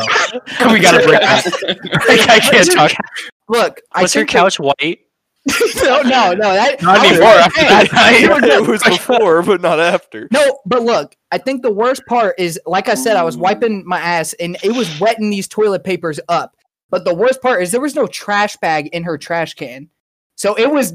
go. 0.60 0.74
we 0.74 0.80
gotta 0.80 1.06
break 1.08 1.22
up. 1.24 1.46
Like, 2.08 2.30
I 2.30 2.40
can't 2.40 2.72
talk. 2.72 2.92
Look, 3.50 3.80
I 3.94 4.02
Was 4.04 4.14
your 4.14 4.22
think 4.22 4.32
that- 4.32 4.38
couch 4.40 4.60
white? 4.60 5.00
no, 5.84 6.02
no, 6.04 6.32
no. 6.34 6.54
That, 6.54 6.82
Not 6.82 7.00
I 7.00 7.08
anymore. 7.10 7.28
After 7.28 7.62
that 7.62 7.92
night. 7.94 8.44
it 8.44 8.68
was 8.68 8.82
before, 8.84 9.42
but 9.42 9.62
not 9.62 9.80
after. 9.80 10.28
No, 10.32 10.60
but 10.66 10.84
look, 10.84 11.16
I 11.32 11.38
think 11.38 11.62
the 11.64 11.72
worst 11.72 12.06
part 12.06 12.36
is, 12.40 12.60
like 12.66 12.88
I 12.88 12.94
said, 12.94 13.18
I 13.18 13.24
was 13.24 13.38
wiping 13.38 13.84
my 13.86 14.00
ass 14.00 14.34
and 14.34 14.58
it 14.64 14.72
was 14.72 15.00
wetting 15.00 15.30
these 15.30 15.48
toilet 15.48 15.84
papers 15.84 16.20
up. 16.30 16.56
But 16.90 17.04
the 17.06 17.14
worst 17.14 17.42
part 17.42 17.62
is 17.62 17.72
there 17.72 17.82
was 17.82 17.96
no 17.96 18.08
trash 18.08 18.56
bag 18.58 18.88
in 18.88 19.04
her 19.04 19.18
trash 19.18 19.56
can. 19.56 19.90
So 20.36 20.56
it 20.56 20.72
was 20.72 20.94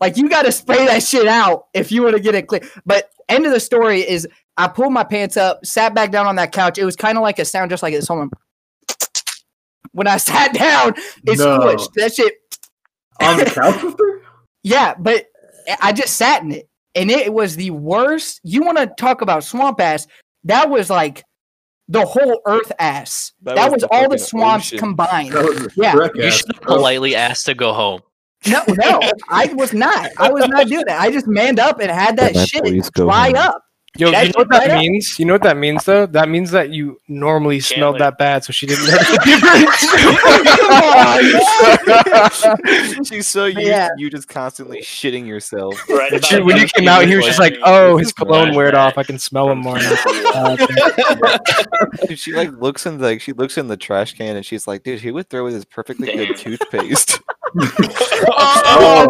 like 0.00 0.16
you 0.16 0.28
got 0.28 0.42
to 0.42 0.52
spray 0.52 0.86
that 0.86 1.02
shit 1.02 1.26
out 1.26 1.66
if 1.74 1.92
you 1.92 2.02
want 2.02 2.16
to 2.16 2.22
get 2.22 2.34
it 2.34 2.46
clear. 2.46 2.62
But 2.86 3.10
end 3.28 3.46
of 3.46 3.52
the 3.52 3.60
story 3.60 4.00
is 4.08 4.26
I 4.56 4.68
pulled 4.68 4.92
my 4.92 5.04
pants 5.04 5.36
up, 5.36 5.64
sat 5.66 5.94
back 5.94 6.10
down 6.10 6.26
on 6.26 6.36
that 6.36 6.52
couch. 6.52 6.78
It 6.78 6.84
was 6.84 6.96
kind 6.96 7.18
of 7.18 7.22
like 7.22 7.38
a 7.38 7.44
sound 7.44 7.70
just 7.70 7.82
like 7.82 7.94
this. 7.94 8.08
Hold 8.08 8.20
on. 8.20 8.30
When 9.92 10.06
I 10.06 10.18
sat 10.18 10.54
down, 10.54 10.94
it 11.26 11.38
No. 11.38 11.58
squished. 11.58 11.92
That 11.94 12.14
shit 12.14 12.34
On 13.20 13.38
the 13.38 13.44
couch 13.46 13.82
with 13.82 13.98
her? 13.98 14.20
yeah, 14.62 14.94
but 14.98 15.26
I 15.80 15.92
just 15.92 16.16
sat 16.16 16.42
in 16.42 16.52
it, 16.52 16.68
and 16.94 17.10
it 17.10 17.32
was 17.32 17.56
the 17.56 17.70
worst. 17.70 18.40
You 18.42 18.62
want 18.62 18.78
to 18.78 18.86
talk 18.98 19.20
about 19.22 19.44
swamp 19.44 19.80
ass? 19.80 20.06
That 20.44 20.70
was 20.70 20.90
like 20.90 21.22
the 21.88 22.04
whole 22.06 22.40
earth 22.46 22.72
ass. 22.78 23.32
That 23.42 23.56
That, 23.56 23.64
was 23.70 23.82
was, 23.82 23.82
the 23.82 23.88
all 23.94 24.08
the 24.08 24.18
swamps 24.18 24.68
ocean. 24.68 24.78
combined. 24.78 25.32
That 25.32 25.44
was 25.44 25.60
a 25.66 25.68
Yeah, 25.76 25.92
Shrek 25.94 26.14
You 26.14 26.30
should 26.30 26.52
have 26.54 26.62
politely 26.62 27.14
asked 27.14 27.46
to 27.46 27.54
go 27.54 27.72
home. 27.72 28.00
No, 28.46 28.62
no, 28.68 29.00
I 29.28 29.52
was 29.52 29.74
not. 29.74 30.10
I 30.18 30.30
was 30.30 30.48
not 30.48 30.66
doing 30.66 30.84
that. 30.86 30.98
I 31.00 31.10
just 31.10 31.26
manned 31.26 31.58
up 31.60 31.78
and 31.78 31.90
had 31.90 32.16
that 32.16 32.32
Can 32.32 32.46
shit 32.46 32.62
please 32.62 32.90
dry 32.94 33.26
home? 33.28 33.36
up. 33.36 33.62
Yo, 33.98 34.10
That 34.12 34.26
you 34.28 34.32
know 34.36 34.44
what 34.44 34.54
shit 34.54 34.62
that 34.62 34.68
right 34.72 34.78
means? 34.78 35.18
You 35.18 35.24
know 35.24 35.34
what 35.34 35.42
that 35.42 35.56
means 35.56 35.84
though? 35.84 36.06
That 36.06 36.28
means 36.28 36.52
that 36.52 36.70
you 36.70 37.00
normally 37.08 37.58
smelled 37.58 37.94
wait. 37.94 37.98
that 37.98 38.18
bad, 38.18 38.44
so 38.44 38.52
she 38.52 38.66
didn't 38.66 38.84
know 38.86 38.92
the 38.92 39.18
difference. 42.70 43.08
She's 43.08 43.26
so 43.26 43.46
used 43.46 43.60
Yeah. 43.60 43.88
to 43.88 43.94
you 43.98 44.08
just 44.08 44.28
constantly 44.28 44.80
shitting 44.80 45.26
yourself. 45.26 45.74
Right 45.88 46.12
When 46.12 46.18
about 46.20 46.24
she- 46.24 46.40
when 46.40 46.56
you 46.56 46.66
came 46.68 46.86
out, 46.88 47.06
he 47.06 47.16
was 47.16 47.26
just 47.26 47.40
like, 47.40 47.56
"Oh, 47.64 47.96
his 47.96 48.12
cologne 48.12 48.54
weared 48.54 48.74
off. 48.74 48.96
I 48.96 49.02
can 49.02 49.18
smell 49.18 49.50
him 49.50 49.58
more 49.58 49.78
now." 49.78 49.96
Uh, 50.34 50.56
Dude, 52.06 52.18
she 52.18 52.32
like 52.32 52.52
looks 52.60 52.86
in 52.86 52.98
the 52.98 53.04
like 53.04 53.20
she 53.20 53.32
looks 53.32 53.58
in 53.58 53.66
the 53.68 53.76
trash 53.76 54.14
can 54.14 54.36
and 54.36 54.46
she's 54.46 54.66
like, 54.68 54.82
dude, 54.84 55.00
he 55.00 55.10
would 55.10 55.28
throw 55.28 55.42
away 55.42 55.52
this 55.52 55.64
perfectly 55.64 56.06
Damn. 56.06 56.16
good 56.28 56.36
toothpaste. 56.36 57.20
Oh, 57.56 59.06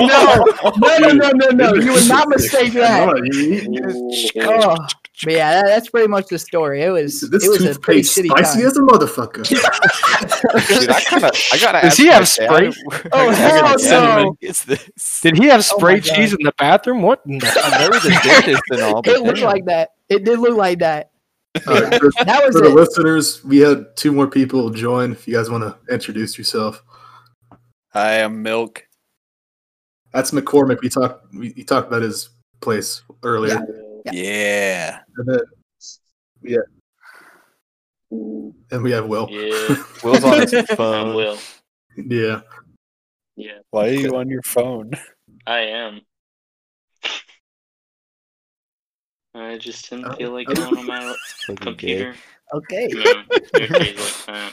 oh, 0.64 0.73
no, 0.78 0.99
no, 0.99 1.09
no, 1.09 1.30
no, 1.30 1.49
no, 1.50 1.70
no! 1.73 1.75
You 1.75 1.92
would 1.92 2.09
not 2.09 2.28
mistake 2.28 2.73
that. 2.75 3.06
No, 3.06 3.16
you- 3.25 3.68
you- 3.70 4.40
Oh, 4.42 4.76
but 5.23 5.32
yeah, 5.35 5.52
that, 5.54 5.66
that's 5.66 5.90
pretty 5.90 6.09
much 6.09 6.28
the 6.28 6.38
story. 6.38 6.82
It 6.82 6.88
was 6.90 7.20
This 7.20 7.44
it 7.44 7.49
was 7.50 7.64
a 7.76 7.78
pretty 7.78 8.00
toothpaste 8.02 8.18
shitty 8.18 8.28
spicy 8.30 8.59
time. 8.61 8.66
as 8.68 8.76
a 8.78 8.80
motherfucker. 8.80 9.47
Dude, 9.47 10.88
I 10.88 11.00
kinda 11.00 11.30
I 11.52 11.59
gotta 11.59 11.80
Does 11.82 11.97
he 11.99 12.06
have 12.06 12.26
spray? 12.26 12.73
Oh, 13.12 13.30
hell 13.30 13.76
gotta 13.78 14.23
no. 14.23 14.37
a- 14.40 14.47
this. 14.47 15.20
Did 15.23 15.37
he 15.37 15.44
have 15.47 15.61
Oh 15.61 15.76
spray 15.76 15.94
my 15.94 15.99
God. 16.00 16.14
cheese 16.14 16.32
in 16.32 16.38
the 16.42 16.52
bathroom? 16.59 17.02
What? 17.02 17.20
in 17.26 17.38
the- 17.38 17.61
I 17.62 17.87
know 17.88 17.92
he's 17.99 18.04
a 18.16 18.23
dentist 18.23 18.62
and 18.70 18.80
all, 18.80 19.00
It 19.04 19.20
looked 19.23 19.37
damn. 19.40 19.44
like 19.47 19.64
that. 19.66 19.90
It 20.09 20.25
did 20.25 20.38
look 20.38 20.56
like 20.56 20.78
that. 20.78 21.11
All 21.66 21.75
right, 21.75 22.00
for, 22.00 22.11
That 22.25 22.47
was 22.47 22.56
for 22.56 22.62
the 22.62 22.70
listeners, 22.75 23.44
we 23.44 23.59
had 23.59 23.94
two 23.97 24.12
more 24.12 24.26
people 24.28 24.70
join. 24.70 25.12
If 25.12 25.28
you 25.28 25.35
guys 25.35 25.50
want 25.50 25.64
to 25.64 25.92
introduce 25.92 26.38
yourself, 26.38 26.82
I 27.94 28.12
am 28.14 28.42
Milk. 28.42 28.87
that's 30.12 30.30
McCormick. 30.30 30.80
We 30.80 30.88
talked. 30.88 31.32
We, 31.35 31.52
we 31.56 31.64
talked 31.64 31.88
about 31.88 32.02
his 32.02 32.30
place 32.61 33.02
earlier. 33.23 33.59
Yeah. 34.04 34.12
Yeah. 34.12 34.99
And 35.16 35.28
then, 35.28 35.40
yeah, 36.42 36.59
and 38.11 38.82
we 38.82 38.90
have 38.92 39.06
Will. 39.06 39.28
Yeah, 39.30 39.76
Will's 40.04 40.25
on 40.25 40.40
his 40.40 40.54
I 40.54 40.64
phone. 40.75 41.14
will. 41.14 41.38
Yeah, 41.97 42.40
Yeah, 43.37 43.59
Why 43.70 43.88
are 43.88 43.92
you 43.92 44.16
on 44.16 44.28
your 44.30 44.42
phone? 44.42 44.92
I 45.47 45.59
am. 45.61 46.00
I 49.35 49.59
just 49.59 49.90
didn't 49.90 50.06
Oh, 50.06 50.12
feel 50.14 50.30
like 50.32 50.47
going 50.49 50.78
on 50.78 50.87
my 50.87 51.14
computer. 51.56 52.14
Okay. 52.54 52.88
No, 52.92 53.00
like 53.02 53.50
that. 53.52 54.52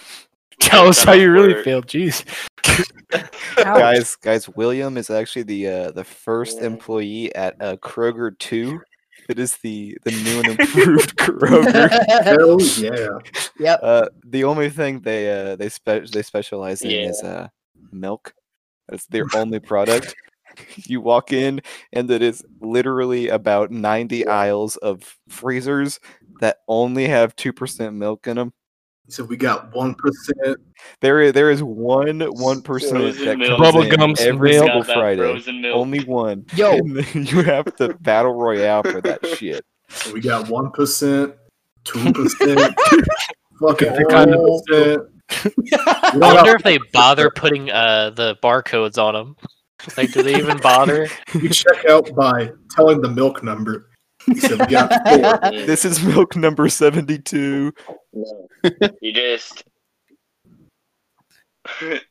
Tell 0.60 0.88
us 0.88 1.04
how 1.04 1.14
you 1.14 1.32
really 1.32 1.54
work. 1.54 1.64
feel. 1.64 1.82
Jeez. 1.84 2.26
Ouch. 3.14 3.64
Guys, 3.64 4.16
guys, 4.18 4.50
William 4.50 4.98
is 4.98 5.10
actually 5.10 5.44
the 5.44 5.68
uh, 5.68 5.92
the 5.92 6.04
first 6.04 6.60
employee 6.60 7.34
at 7.36 7.60
uh, 7.62 7.76
Kroger 7.78 8.38
Two. 8.38 8.80
It 9.30 9.40
is 9.40 9.58
the 9.58 9.98
the 10.04 10.12
new 10.12 10.40
and 10.40 10.60
improved 10.60 11.18
Kroger. 11.18 11.90
hell 12.24 12.62
yeah. 12.62 13.20
yep. 13.60 13.80
Uh, 13.82 14.08
the 14.26 14.44
only 14.44 14.70
thing 14.70 15.02
they 15.02 15.32
uh, 15.32 15.56
they 15.56 15.70
spe- 15.70 16.12
they 16.12 16.22
specialize 16.22 16.82
in 16.82 16.92
is 16.92 17.22
uh, 17.24 17.48
milk. 17.92 18.34
That's 18.88 19.06
their 19.08 19.26
only 19.36 19.60
product. 19.60 20.16
You 20.86 21.02
walk 21.02 21.34
in, 21.34 21.62
and 21.94 22.10
it 22.10 22.22
is 22.22 22.44
literally 22.62 23.28
about 23.30 23.72
ninety 23.72 24.26
aisles 24.28 24.76
of 24.78 25.18
freezers 25.30 26.00
that 26.40 26.58
only 26.68 27.08
have 27.08 27.36
two 27.36 27.54
percent 27.54 27.96
milk 27.96 28.28
in 28.28 28.38
them. 28.38 28.54
So 29.10 29.24
we 29.24 29.38
got 29.38 29.74
one 29.74 29.96
percent. 29.96 30.60
There 31.00 31.22
is 31.22 31.34
there 31.34 31.50
is 31.50 31.64
one 31.64 32.20
one 32.20 32.62
percent 32.62 32.92
Frozen 33.16 33.26
that 33.40 33.48
comes 33.48 33.60
Bubble 33.60 33.82
in 33.84 33.90
gum 33.96 34.16
every 34.20 34.52
milk. 34.52 34.66
single 34.66 34.84
Friday. 34.84 35.72
Only 35.72 36.04
one. 36.04 36.46
Yo. 36.56 36.78
You 37.14 37.44
have 37.44 37.74
to 37.78 37.94
battle 38.02 38.34
royale 38.34 38.84
for 38.84 39.02
that 39.02 39.26
shit. 39.38 39.66
We 40.14 40.20
got 40.20 40.50
one 40.50 40.72
percent, 40.72 41.36
two 41.86 42.12
percent, 42.14 42.76
fucking 43.62 43.94
They're 43.94 44.06
one 44.10 44.62
percent. 44.68 45.04
I 45.86 46.12
wonder 46.16 46.56
if 46.56 46.64
they 46.64 46.80
bother 46.94 47.30
putting 47.30 47.70
uh, 47.72 48.12
the 48.12 48.36
barcodes 48.44 48.98
on 49.02 49.14
them. 49.14 49.36
Like, 49.96 50.12
do 50.12 50.24
they 50.24 50.36
even 50.36 50.58
bother? 50.58 51.08
You 51.34 51.50
check 51.50 51.86
out 51.86 52.14
by 52.16 52.52
telling 52.72 53.02
the 53.02 53.10
milk 53.10 53.44
number. 53.44 53.90
So 54.36 54.58
we 54.58 54.66
got 54.66 54.92
four. 55.42 55.52
This 55.66 55.86
is 55.86 56.04
milk 56.04 56.36
number 56.36 56.70
seventy-two. 56.70 57.74
No. 58.14 58.48
you 59.02 59.14
just 59.14 59.64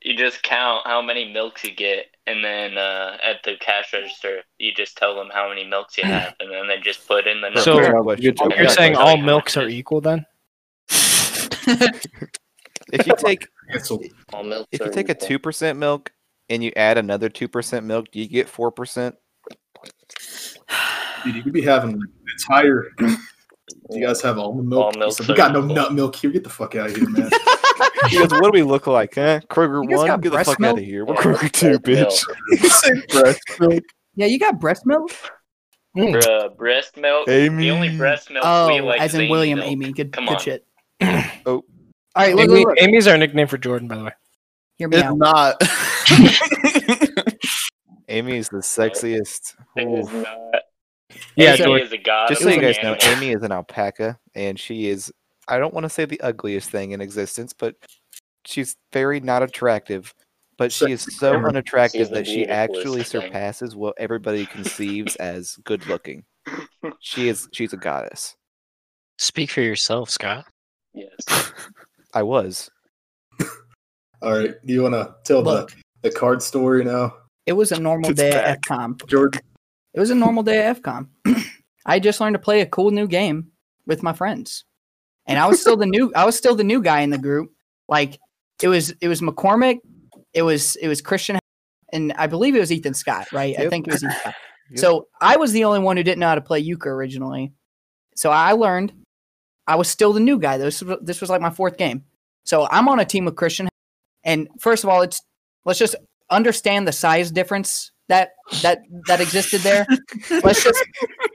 you 0.02 0.14
just 0.16 0.42
count 0.42 0.86
how 0.86 1.00
many 1.00 1.32
milks 1.32 1.64
you 1.64 1.74
get 1.74 2.06
and 2.26 2.44
then 2.44 2.76
uh, 2.76 3.16
at 3.22 3.36
the 3.42 3.54
cash 3.58 3.92
register 3.92 4.42
you 4.58 4.70
just 4.74 4.98
tell 4.98 5.14
them 5.14 5.28
how 5.32 5.48
many 5.48 5.66
milks 5.66 5.96
you 5.96 6.04
have 6.04 6.34
and 6.40 6.52
then 6.52 6.66
they 6.68 6.78
just 6.78 7.08
put 7.08 7.26
in 7.26 7.40
the 7.40 7.48
number. 7.48 7.60
So, 7.62 7.78
Good 8.16 8.36
question. 8.36 8.58
You're 8.58 8.68
saying 8.68 8.96
all 8.96 9.16
milks 9.16 9.56
are 9.56 9.66
equal 9.66 10.02
then? 10.02 10.26
If 12.92 13.06
you 13.06 13.14
take 13.18 13.48
all 14.32 14.44
milks 14.44 14.68
if 14.72 14.80
you 14.80 14.86
are 14.86 14.90
take 14.90 15.08
a 15.08 15.14
two 15.14 15.38
percent 15.38 15.78
milk 15.78 16.12
and 16.48 16.62
you 16.62 16.72
add 16.76 16.98
another 16.98 17.28
two 17.28 17.48
percent 17.48 17.86
milk, 17.86 18.10
do 18.12 18.20
you 18.20 18.28
get 18.28 18.48
four 18.48 18.70
percent? 18.70 19.16
Dude, 21.26 21.34
you 21.36 21.42
could 21.42 21.52
be 21.52 21.62
having 21.62 21.98
like, 21.98 22.08
entire. 22.38 22.86
You 23.90 24.04
guys 24.04 24.20
have 24.22 24.38
almond 24.38 24.68
milk. 24.68 24.84
All 24.84 24.92
He 24.92 24.98
milks 24.98 25.16
said, 25.16 25.28
we 25.28 25.34
got 25.34 25.52
no 25.52 25.60
nut 25.60 25.92
milk 25.92 26.14
here. 26.16 26.30
Get 26.30 26.42
the 26.44 26.50
fuck 26.50 26.74
out 26.76 26.90
of 26.90 26.96
here, 26.96 27.08
man. 27.08 27.30
He 28.08 28.18
goes, 28.18 28.30
"What 28.30 28.44
do 28.44 28.50
we 28.52 28.62
look 28.62 28.86
like, 28.86 29.14
huh? 29.16 29.40
Kroger 29.50 29.82
You 29.88 29.96
one, 29.96 30.06
got 30.06 30.20
get 30.20 30.30
the 30.30 30.36
breast 30.36 30.50
fuck 30.50 30.60
milk? 30.60 30.74
out 30.74 30.78
of 30.78 30.84
here. 30.84 31.04
We're 31.04 31.14
Yeah, 31.14 31.20
Kroger 31.20 31.52
two, 31.52 31.78
breast 31.80 32.28
bitch." 33.48 33.60
milk. 33.60 33.82
yeah, 34.14 34.26
you 34.26 34.38
got 34.38 34.60
breast 34.60 34.86
milk. 34.86 35.10
Mm. 35.96 36.14
Bruh, 36.20 36.56
breast 36.56 36.96
milk. 36.96 37.26
The 37.26 37.48
only 37.48 37.88
Amy. 37.88 37.96
breast 37.96 38.30
milk 38.30 38.44
Oh, 38.46 38.68
we 38.68 38.80
like 38.80 39.00
as 39.00 39.14
in 39.14 39.28
William 39.28 39.58
milk. 39.58 39.70
Amy. 39.70 39.92
Good, 39.92 40.12
Come 40.12 40.26
good 40.26 40.34
on. 40.36 40.40
shit. 40.40 40.64
Oh. 41.00 41.26
All 41.46 41.62
right, 42.16 42.34
look, 42.36 42.48
Amy, 42.48 42.60
look, 42.60 42.68
look. 42.68 42.78
Amy's 42.82 43.06
our 43.08 43.18
nickname 43.18 43.46
for 43.48 43.58
Jordan, 43.58 43.88
by 43.88 43.96
the 43.96 44.04
way. 44.04 44.12
Hear 44.78 44.88
me 44.88 44.98
It's 44.98 45.06
out. 45.06 45.18
not. 45.18 45.62
Amy 48.08 48.36
is 48.36 48.48
the 48.48 48.58
sexiest. 48.58 49.54
It 49.76 49.88
is 49.88 50.08
Ooh. 50.12 50.22
not. 50.22 50.62
Yeah, 51.36 51.50
Amy 51.54 51.58
Jordan. 51.64 51.86
is 51.86 51.92
a 51.92 51.98
god. 51.98 52.28
Just 52.28 52.42
so 52.42 52.48
you 52.48 52.56
the 52.56 52.60
guys 52.62 52.78
know. 52.82 52.96
Amy 53.12 53.30
is 53.30 53.42
an 53.42 53.52
alpaca, 53.52 54.18
and 54.34 54.58
she 54.58 54.88
is. 54.88 55.12
I 55.48 55.58
don't 55.58 55.72
want 55.74 55.84
to 55.84 55.90
say 55.90 56.04
the 56.04 56.20
ugliest 56.22 56.70
thing 56.70 56.90
in 56.92 57.00
existence, 57.00 57.52
but 57.52 57.74
she's 58.44 58.76
very 58.92 59.20
not 59.20 59.42
attractive, 59.42 60.12
but 60.58 60.72
she 60.72 60.90
is 60.92 61.02
so 61.18 61.34
unattractive 61.34 62.10
that 62.10 62.26
she 62.26 62.44
beautiful 62.46 62.54
actually 62.54 63.02
thing. 63.04 63.22
surpasses 63.22 63.76
what 63.76 63.94
everybody 63.98 64.46
conceives 64.46 65.14
as 65.16 65.56
good 65.64 65.86
looking. 65.86 66.24
She 67.00 67.28
is 67.28 67.48
she's 67.52 67.72
a 67.72 67.76
goddess. 67.76 68.36
Speak 69.18 69.50
for 69.50 69.60
yourself, 69.62 70.10
Scott. 70.10 70.44
Yes. 70.94 71.10
I 72.14 72.22
was. 72.22 72.70
All 74.22 74.32
right. 74.38 74.54
Do 74.64 74.72
you 74.72 74.82
want 74.82 74.94
to 74.94 75.14
tell 75.24 75.42
Look. 75.42 75.70
the, 76.02 76.08
the 76.08 76.14
card 76.14 76.42
story 76.42 76.84
now, 76.84 77.14
It 77.46 77.52
was 77.52 77.72
a 77.72 77.78
normal 77.80 78.12
day 78.12 78.30
back. 78.30 78.44
at 78.46 78.62
FCOM. 78.62 79.06
Jordan? 79.06 79.40
It 79.96 80.00
was 80.00 80.10
a 80.10 80.14
normal 80.14 80.42
day 80.42 80.58
at 80.58 80.82
FCOM. 80.82 81.08
I 81.86 81.98
just 81.98 82.20
learned 82.20 82.34
to 82.34 82.38
play 82.38 82.60
a 82.60 82.66
cool 82.66 82.90
new 82.90 83.08
game 83.08 83.52
with 83.86 84.02
my 84.02 84.12
friends, 84.12 84.64
and 85.26 85.38
I 85.38 85.46
was 85.46 85.58
still 85.58 85.78
the 85.78 85.86
new. 85.86 86.12
I 86.14 86.26
was 86.26 86.36
still 86.36 86.54
the 86.54 86.64
new 86.64 86.82
guy 86.82 87.00
in 87.00 87.08
the 87.08 87.18
group. 87.18 87.50
Like 87.88 88.18
it 88.62 88.68
was, 88.68 88.90
it 89.00 89.08
was 89.08 89.22
McCormick, 89.22 89.78
it 90.34 90.42
was, 90.42 90.76
it 90.76 90.88
was 90.88 91.00
Christian, 91.00 91.38
and 91.92 92.12
I 92.12 92.26
believe 92.26 92.54
it 92.54 92.60
was 92.60 92.70
Ethan 92.70 92.92
Scott. 92.92 93.32
Right? 93.32 93.58
I 93.58 93.70
think 93.70 93.88
it 93.88 93.92
was 93.92 94.04
Ethan. 94.04 94.16
Scott. 94.20 94.34
Yep. 94.68 94.80
So 94.80 95.06
I 95.20 95.36
was 95.36 95.52
the 95.52 95.62
only 95.62 95.78
one 95.78 95.96
who 95.96 96.02
didn't 96.02 96.18
know 96.18 96.26
how 96.26 96.34
to 96.34 96.40
play 96.40 96.58
euchre 96.58 96.92
originally. 96.92 97.52
So 98.16 98.32
I 98.32 98.50
learned. 98.50 98.92
I 99.64 99.76
was 99.76 99.86
still 99.88 100.12
the 100.12 100.18
new 100.18 100.40
guy. 100.40 100.58
This 100.58 100.82
was, 100.82 100.98
this 101.02 101.20
was 101.20 101.30
like 101.30 101.40
my 101.40 101.50
fourth 101.50 101.76
game. 101.76 102.02
So 102.42 102.66
I'm 102.68 102.88
on 102.88 102.98
a 102.98 103.04
team 103.04 103.26
with 103.26 103.36
Christian, 103.36 103.68
and 104.24 104.48
first 104.58 104.82
of 104.82 104.90
all, 104.90 105.02
it's 105.02 105.22
let's 105.64 105.78
just 105.78 105.94
understand 106.30 106.88
the 106.88 106.90
size 106.90 107.30
difference 107.30 107.92
that 108.08 108.30
that 108.62 108.80
that 109.06 109.20
existed 109.20 109.60
there. 109.62 109.86
Let's 110.42 110.62
just 110.62 110.82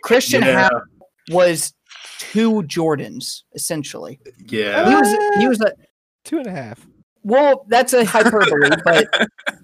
Christian 0.03 0.41
Yeah. 0.43 0.69
Howe 0.69 0.81
was 1.29 1.73
two 2.19 2.63
Jordans 2.63 3.41
essentially. 3.53 4.19
Yeah. 4.47 4.87
He 4.89 4.95
was 4.95 5.35
he 5.39 5.47
was 5.47 5.61
a 5.61 5.73
Two 6.23 6.37
and 6.37 6.45
a 6.47 6.51
half. 6.51 6.85
well, 7.23 7.65
that's 7.67 7.93
a 7.93 8.05
hyperbole, 8.05 8.69
but 8.85 9.07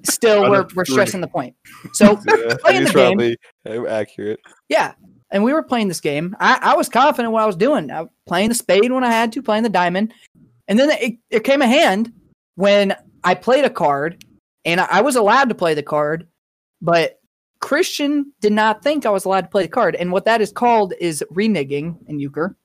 still 0.03 0.49
we're 0.49 0.65
we're 0.75 0.85
stressing 0.85 1.21
the 1.21 1.27
point. 1.27 1.55
So 1.93 2.19
Yeah, 2.27 2.55
Playing 2.61 2.85
the 2.85 2.91
game. 2.93 3.37
probably 3.63 3.87
accurate. 3.89 4.39
yeah, 4.69 4.93
and 5.29 5.43
we 5.43 5.53
were 5.53 5.61
playing 5.63 5.87
this 5.87 6.01
game. 6.01 6.35
I, 6.39 6.57
I 6.61 6.75
was 6.75 6.89
confident 6.89 7.31
what 7.31 7.43
I 7.43 7.45
was 7.45 7.55
doing. 7.55 7.91
I 7.91 8.01
was 8.01 8.09
playing 8.25 8.49
the 8.49 8.55
spade 8.55 8.91
when 8.91 9.03
I 9.03 9.11
had 9.11 9.31
to, 9.33 9.43
playing 9.43 9.63
the 9.63 9.69
diamond, 9.69 10.13
and 10.67 10.79
then 10.79 10.89
it, 10.91 11.17
it 11.29 11.43
came 11.43 11.61
a 11.61 11.67
hand 11.67 12.11
when 12.55 12.95
I 13.23 13.35
played 13.35 13.65
a 13.65 13.69
card, 13.69 14.23
and 14.65 14.81
I, 14.81 14.87
I 14.89 15.01
was 15.01 15.15
allowed 15.15 15.49
to 15.49 15.55
play 15.55 15.75
the 15.75 15.83
card, 15.83 16.27
but 16.81 17.19
Christian 17.59 18.31
did 18.41 18.53
not 18.53 18.83
think 18.83 19.05
I 19.05 19.09
was 19.09 19.25
allowed 19.25 19.41
to 19.41 19.47
play 19.47 19.63
the 19.63 19.67
card, 19.69 19.95
and 19.95 20.11
what 20.11 20.25
that 20.25 20.41
is 20.41 20.51
called 20.51 20.93
is 20.99 21.23
reneging 21.33 21.97
in 22.07 22.19
euchre. 22.19 22.55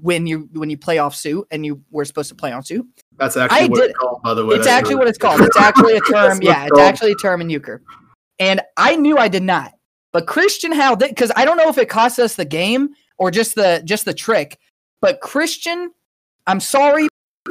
When 0.00 0.26
you 0.26 0.48
when 0.54 0.70
you 0.70 0.78
play 0.78 0.98
off 0.98 1.14
suit 1.14 1.46
and 1.50 1.66
you 1.66 1.82
were 1.90 2.06
supposed 2.06 2.30
to 2.30 2.34
play 2.34 2.50
on 2.50 2.62
suit, 2.62 2.86
That's 3.18 3.36
actually 3.36 3.58
I 3.60 3.66
what 3.66 3.76
did- 3.80 3.90
it's 3.90 3.98
called, 3.98 4.22
by 4.22 4.32
the 4.32 4.46
way. 4.46 4.56
it's 4.56 4.66
actually 4.66 4.94
what 4.94 5.06
it's 5.06 5.18
called. 5.18 5.42
It's 5.42 5.56
actually 5.60 5.96
a 5.96 6.00
term. 6.00 6.40
yeah, 6.40 6.62
it's 6.62 6.70
called. 6.72 6.80
actually 6.82 7.12
a 7.12 7.16
term 7.16 7.42
in 7.42 7.50
euchre. 7.50 7.82
And 8.38 8.62
I 8.78 8.96
knew 8.96 9.18
I 9.18 9.28
did 9.28 9.42
not, 9.42 9.74
but 10.12 10.26
Christian 10.26 10.72
Howe 10.72 10.94
did 10.94 11.10
because 11.10 11.30
I 11.36 11.44
don't 11.44 11.58
know 11.58 11.68
if 11.68 11.76
it 11.76 11.90
cost 11.90 12.18
us 12.18 12.36
the 12.36 12.46
game 12.46 12.90
or 13.18 13.30
just 13.30 13.54
the 13.54 13.82
just 13.84 14.06
the 14.06 14.14
trick. 14.14 14.58
But 15.02 15.20
Christian, 15.20 15.90
I'm 16.46 16.60
sorry, 16.60 17.08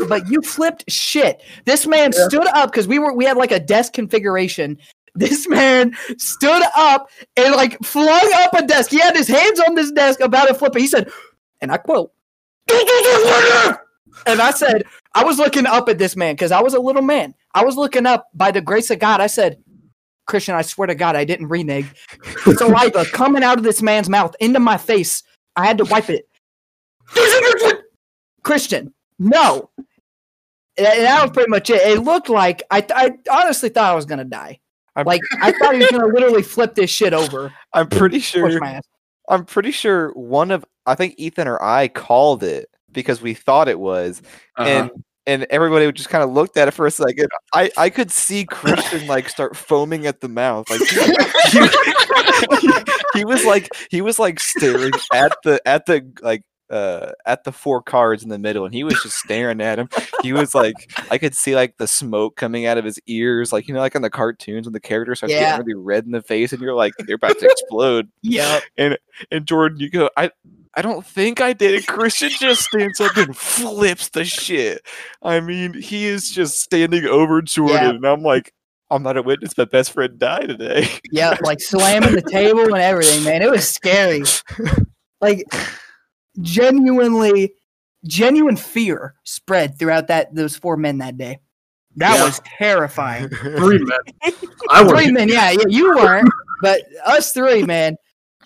but 0.08 0.28
you 0.28 0.42
flipped 0.42 0.90
shit. 0.90 1.44
This 1.66 1.86
man 1.86 2.12
Yeah. 2.16 2.28
stood 2.28 2.48
up 2.48 2.72
because 2.72 2.88
we 2.88 2.98
were 2.98 3.14
we 3.14 3.26
had 3.26 3.38
like 3.38 3.52
a 3.52 3.60
desk 3.60 3.94
configuration. 3.94 4.80
This 5.14 5.48
man 5.48 5.96
stood 6.18 6.64
up 6.76 7.10
and 7.36 7.54
like 7.54 7.78
flung 7.84 8.32
up 8.36 8.54
a 8.54 8.66
desk. 8.66 8.92
He 8.92 9.00
had 9.00 9.16
his 9.16 9.28
hands 9.28 9.60
on 9.60 9.76
this 9.76 9.92
desk 9.92 10.22
about 10.22 10.48
to 10.48 10.54
flip 10.54 10.76
it. 10.76 10.82
He 10.82 10.88
said, 10.88 11.12
and 11.60 11.72
I 11.72 11.78
quote, 11.78 12.12
and 14.26 14.42
I 14.42 14.52
said, 14.52 14.84
I 15.14 15.24
was 15.24 15.38
looking 15.38 15.66
up 15.66 15.90
at 15.90 15.98
this 15.98 16.16
man 16.16 16.36
because 16.36 16.52
I 16.52 16.62
was 16.62 16.74
a 16.74 16.80
little 16.80 17.02
man. 17.02 17.34
I 17.54 17.66
was 17.66 17.76
looking 17.76 18.06
up 18.06 18.30
by 18.34 18.52
the 18.52 18.62
grace 18.62 18.90
of 18.90 19.00
God. 19.00 19.20
I 19.20 19.28
said, 19.28 19.62
Christian, 20.26 20.56
I 20.56 20.62
swear 20.62 20.88
to 20.88 20.96
God, 20.96 21.16
I 21.16 21.26
didn't 21.26 21.48
renege. 21.48 21.88
Saliva 22.44 23.00
uh, 23.00 23.06
coming 23.12 23.44
out 23.44 23.58
of 23.58 23.64
this 23.64 23.82
man's 23.82 24.10
mouth 24.10 24.36
into 24.40 24.60
my 24.60 24.78
face. 24.78 25.24
I 25.56 25.66
had 25.66 25.78
to 25.80 25.86
wipe 25.86 26.10
it. 26.10 26.28
Christian, 28.44 28.94
no. 29.20 29.70
And 30.78 30.86
that 30.86 31.24
was 31.24 31.32
pretty 31.32 31.50
much 31.50 31.70
it. 31.70 31.82
It 31.82 32.02
looked 32.02 32.30
like 32.30 32.64
I, 32.72 32.86
I 32.96 33.12
honestly 33.30 33.70
thought 33.70 33.92
I 33.92 33.96
was 33.96 34.06
gonna 34.06 34.24
die. 34.24 34.60
I'm- 35.02 35.06
Like 35.06 35.22
I 35.42 35.52
thought 35.52 35.74
he 35.74 35.80
was 35.80 35.92
gonna 35.92 36.08
literally 36.08 36.44
flip 36.44 36.76
this 36.76 36.90
shit 36.90 37.14
over, 37.14 37.54
I'm 37.74 37.88
pretty 37.90 38.20
sure. 38.20 38.60
I'm 39.30 39.46
pretty 39.46 39.72
sure 39.72 40.12
one 40.14 40.52
of 40.52 40.66
I 40.86 40.96
think 40.96 41.16
Ethan 41.18 41.48
or 41.48 41.62
I 41.64 41.88
called 41.88 42.44
it 42.44 42.68
because 42.92 43.22
we 43.22 43.34
thought 43.34 43.68
it 43.68 43.80
was, 43.80 44.22
Uh-huh. 44.58 44.68
and 44.70 44.92
and 45.28 45.44
everybody 45.52 45.90
just 45.92 46.10
kind 46.10 46.24
of 46.24 46.32
looked 46.32 46.58
at 46.58 46.68
it 46.68 46.72
for 46.72 46.88
a 46.88 46.92
second. 46.92 47.30
I 47.54 47.72
I 47.78 47.90
could 47.92 48.12
see 48.12 48.46
Christian 48.46 49.06
like 49.08 49.30
start 49.30 49.56
foaming 49.56 50.08
at 50.08 50.20
the 50.22 50.28
mouth, 50.28 50.70
like 50.70 50.82
he, 50.82 51.00
he- 51.60 52.80
he 53.20 53.26
was 53.26 53.46
like 53.46 53.70
he 53.90 54.02
was 54.02 54.18
like 54.20 54.40
staring 54.40 54.92
at 55.14 55.32
the 55.44 55.62
at 55.68 55.86
the 55.86 56.12
like 56.22 56.42
uh 56.72 57.12
at 57.26 57.44
the 57.44 57.52
four 57.52 57.82
cards 57.82 58.24
in 58.24 58.30
the 58.30 58.40
middle 58.40 58.66
and 58.66 58.74
he 58.74 58.84
was 58.84 58.94
just 59.04 59.18
staring 59.18 59.62
at 59.62 59.78
him 59.78 59.90
he 60.24 60.32
was 60.34 60.56
like 60.56 60.92
i 61.12 61.18
could 61.18 61.36
see 61.36 61.54
like 61.56 61.76
the 61.78 61.88
smoke 61.88 62.36
coming 62.38 62.66
out 62.66 62.78
of 62.78 62.86
his 62.86 63.00
ears 63.08 63.52
like 63.52 63.68
you 63.68 63.74
know 63.74 63.80
like 63.82 63.96
on 63.96 64.02
the 64.02 64.10
cartoons 64.10 64.66
when 64.66 64.74
the 64.74 64.80
character 64.80 65.14
starts 65.14 65.34
Yeah. 65.34 65.52
getting 65.58 65.66
really 65.68 65.80
red 65.84 66.06
in 66.06 66.12
the 66.12 66.22
face 66.22 66.54
and 66.54 66.62
you're 66.62 66.74
like 66.74 66.94
they're 67.00 67.16
about 67.18 67.38
to 67.40 67.46
explode 67.46 68.10
yeah. 68.22 68.62
and 68.78 68.98
and 69.30 69.46
Jordan, 69.46 69.80
you 69.80 69.90
go, 69.90 70.10
I 70.18 70.32
I 70.74 70.82
don't 70.82 71.06
think 71.06 71.42
I 71.42 71.54
did. 71.54 71.86
Christian 71.86 72.30
just 72.30 72.64
stands 72.64 73.00
up 73.02 73.16
and 73.18 73.36
flips 73.36 74.10
the 74.10 74.24
shit. 74.24 74.82
I 75.22 75.42
mean, 75.42 75.74
he 75.74 76.06
is 76.06 76.32
just 76.32 76.60
standing 76.62 77.06
over 77.06 77.42
Jordan, 77.42 77.76
Yeah. 77.76 77.90
and 77.90 78.06
I'm 78.06 78.24
like, 78.24 78.54
I'm 78.90 79.04
not 79.04 79.18
a 79.18 79.22
witness. 79.22 79.58
My 79.58 79.66
best 79.66 79.92
friend 79.92 80.18
died 80.18 80.48
today. 80.48 80.88
Yeah, 81.12 81.38
like 81.44 81.60
slamming 81.60 82.16
the 82.16 82.22
table 82.22 82.64
and 82.74 82.78
everything, 82.82 83.24
man. 83.26 83.42
It 83.42 83.52
was 83.52 83.68
scary. 83.68 84.24
Like 85.22 85.44
genuinely, 86.40 87.54
genuine 88.06 88.56
fear 88.56 89.16
spread 89.24 89.78
throughout 89.78 90.08
that 90.08 90.34
those 90.34 90.56
four 90.56 90.78
men 90.78 91.00
that 91.00 91.18
day. 91.18 91.40
That 91.98 92.16
Yeah. 92.18 92.24
was 92.26 92.40
terrifying. 92.58 93.28
Three 93.30 93.80
men. 93.80 94.00
I 94.70 94.82
was. 94.84 94.92
three 94.94 95.12
men, 95.12 95.28
yeah, 95.28 95.52
yeah, 95.52 95.64
you 95.68 95.90
weren't, 95.96 96.30
but 96.62 96.82
us 97.06 97.34
three, 97.34 97.64
man. 97.64 97.98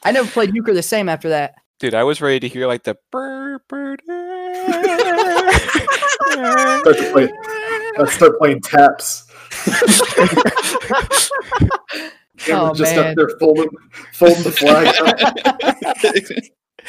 I 0.04 0.12
never 0.12 0.28
played 0.30 0.54
euchre 0.56 0.74
the 0.74 0.82
same 0.82 1.08
after 1.10 1.30
that. 1.30 1.54
Dude, 1.80 1.93
I 1.93 2.04
was 2.04 2.21
ready 2.21 2.39
to 2.39 2.48
hear 2.48 2.65
like 2.67 2.84
the 2.84 2.95
burr, 3.12 3.60
burr, 3.67 3.98
Start 6.82 6.98
to 6.98 7.10
play- 7.12 7.32
Let's 7.98 8.13
start 8.13 8.38
playing 8.39 8.62
taps. 8.62 9.28
Oh, 12.50 12.74
just 12.76 12.95
man. 12.95 13.08
up 13.12 13.15
there 13.15 13.30
folding, 13.39 13.69
folding 14.13 14.43
the 14.43 14.52
flag. 14.52 14.93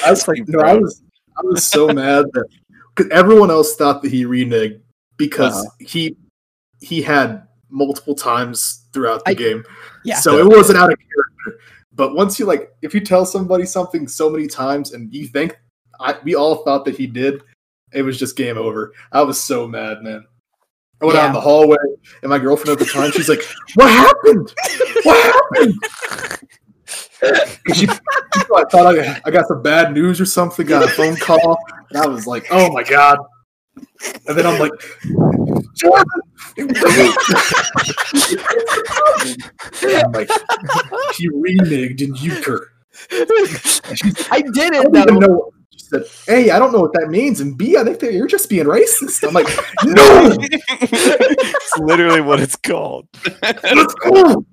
I 0.04 0.10
was 0.10 0.26
like, 0.28 0.42
no, 0.48 0.60
I 0.60 0.74
was, 0.74 1.02
I 1.38 1.40
was 1.44 1.64
so 1.64 1.86
mad 1.88 2.26
that 2.32 2.46
because 2.94 3.10
everyone 3.10 3.50
else 3.50 3.76
thought 3.76 4.02
that 4.02 4.10
he 4.10 4.24
reneged 4.24 4.80
because 5.16 5.54
Uh-huh. 5.54 5.70
he 5.80 6.16
he 6.80 7.00
had 7.02 7.46
multiple 7.70 8.14
times 8.14 8.86
throughout 8.92 9.24
the 9.24 9.30
I- 9.30 9.34
game. 9.34 9.64
Yeah. 10.04 10.16
So 10.16 10.38
it 10.38 10.46
wasn't 10.46 10.78
out 10.78 10.92
of 10.92 10.98
character. 10.98 11.62
But 11.94 12.14
once 12.14 12.38
you 12.38 12.44
like, 12.44 12.70
if 12.82 12.94
you 12.94 13.00
tell 13.00 13.24
somebody 13.24 13.64
something 13.64 14.06
so 14.06 14.28
many 14.28 14.46
times 14.46 14.92
and 14.92 15.12
you 15.12 15.26
think, 15.26 15.56
I, 15.98 16.16
we 16.24 16.34
all 16.34 16.56
thought 16.56 16.84
that 16.84 16.96
he 16.96 17.06
did, 17.06 17.42
it 17.92 18.02
was 18.02 18.18
just 18.18 18.36
game 18.36 18.58
over. 18.58 18.92
I 19.12 19.22
was 19.22 19.40
so 19.40 19.66
mad, 19.66 20.02
man. 20.02 20.24
I 21.00 21.06
went 21.06 21.18
out 21.18 21.26
in 21.28 21.32
the 21.32 21.40
hallway, 21.40 21.76
and 22.22 22.30
my 22.30 22.38
girlfriend 22.38 22.78
at 22.78 22.86
the 22.86 22.90
time, 22.90 23.10
she's 23.12 23.28
like, 23.28 23.42
"What 23.74 23.88
happened? 23.90 24.52
What 25.04 25.34
happened?" 25.54 25.74
'Cause 27.20 27.76
she, 27.76 27.86
she 27.86 27.92
I 28.54 28.64
thought 28.70 28.96
I, 28.98 29.20
I 29.24 29.30
got 29.30 29.46
some 29.48 29.62
bad 29.62 29.92
news 29.92 30.20
or 30.20 30.24
something. 30.26 30.66
Got 30.66 30.84
a 30.84 30.88
phone 30.88 31.16
call, 31.16 31.58
and 31.90 31.98
I 32.02 32.06
was 32.06 32.26
like, 32.26 32.46
"Oh 32.50 32.72
my 32.72 32.82
god!" 32.84 33.18
And 34.26 34.36
then 34.38 34.46
I'm 34.46 34.58
like, 34.60 34.72
"Jordan." 35.76 36.04
I'm 36.58 36.68
like, 40.12 40.30
he 41.16 41.28
reneged 41.30 42.00
in 42.02 42.14
euchre. 42.16 42.72
I 43.10 44.42
did 44.54 44.74
I 44.74 44.80
it 44.80 44.92
don't 44.92 44.96
even 44.96 45.14
though. 45.20 45.26
know. 45.26 45.52
She 45.70 45.78
said, 45.80 46.04
"A, 46.28 46.50
I 46.50 46.58
don't 46.58 46.72
know 46.72 46.80
what 46.80 46.92
that 46.94 47.08
means," 47.10 47.40
and 47.40 47.56
B, 47.58 47.76
I 47.76 47.84
think 47.84 47.98
that 48.00 48.12
you're 48.14 48.26
just 48.26 48.48
being 48.48 48.66
racist. 48.66 49.26
I'm 49.26 49.34
like, 49.34 49.46
"No, 49.84 50.36
it's 50.80 51.78
literally 51.78 52.20
what 52.22 52.40
it's 52.40 52.56
called. 52.56 53.06
let's 53.42 53.94
go." 53.94 54.44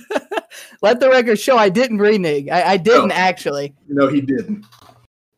Let 0.82 1.00
the 1.00 1.08
record 1.08 1.38
show 1.38 1.56
I 1.56 1.68
didn't 1.68 1.98
renege. 1.98 2.48
I, 2.48 2.72
I 2.72 2.76
didn't 2.76 3.12
actually. 3.12 3.74
No, 3.88 4.08
he 4.08 4.20
didn't. 4.20 4.64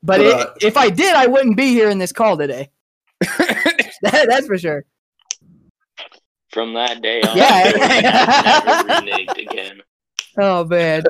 But 0.03 0.19
But, 0.19 0.21
it, 0.21 0.35
uh, 0.35 0.47
if 0.61 0.77
I 0.77 0.91
did, 0.91 1.15
I 1.15 1.27
wouldn't 1.27 1.57
be 1.57 1.69
here 1.69 1.89
in 1.91 1.99
this 1.99 2.13
call 2.13 2.37
today. 2.37 2.71
That- 4.03 4.27
that's 4.29 4.47
for 4.47 4.59
sure. 4.59 4.85
From 6.53 6.75
that 6.75 7.01
day 7.01 7.23
on, 7.23 7.37
Yeah. 7.37 7.71
Jordan 7.73 8.05
never 8.05 8.89
reneged 9.01 9.51
again. 9.51 9.83
Oh 10.39 10.65
man. 10.65 11.05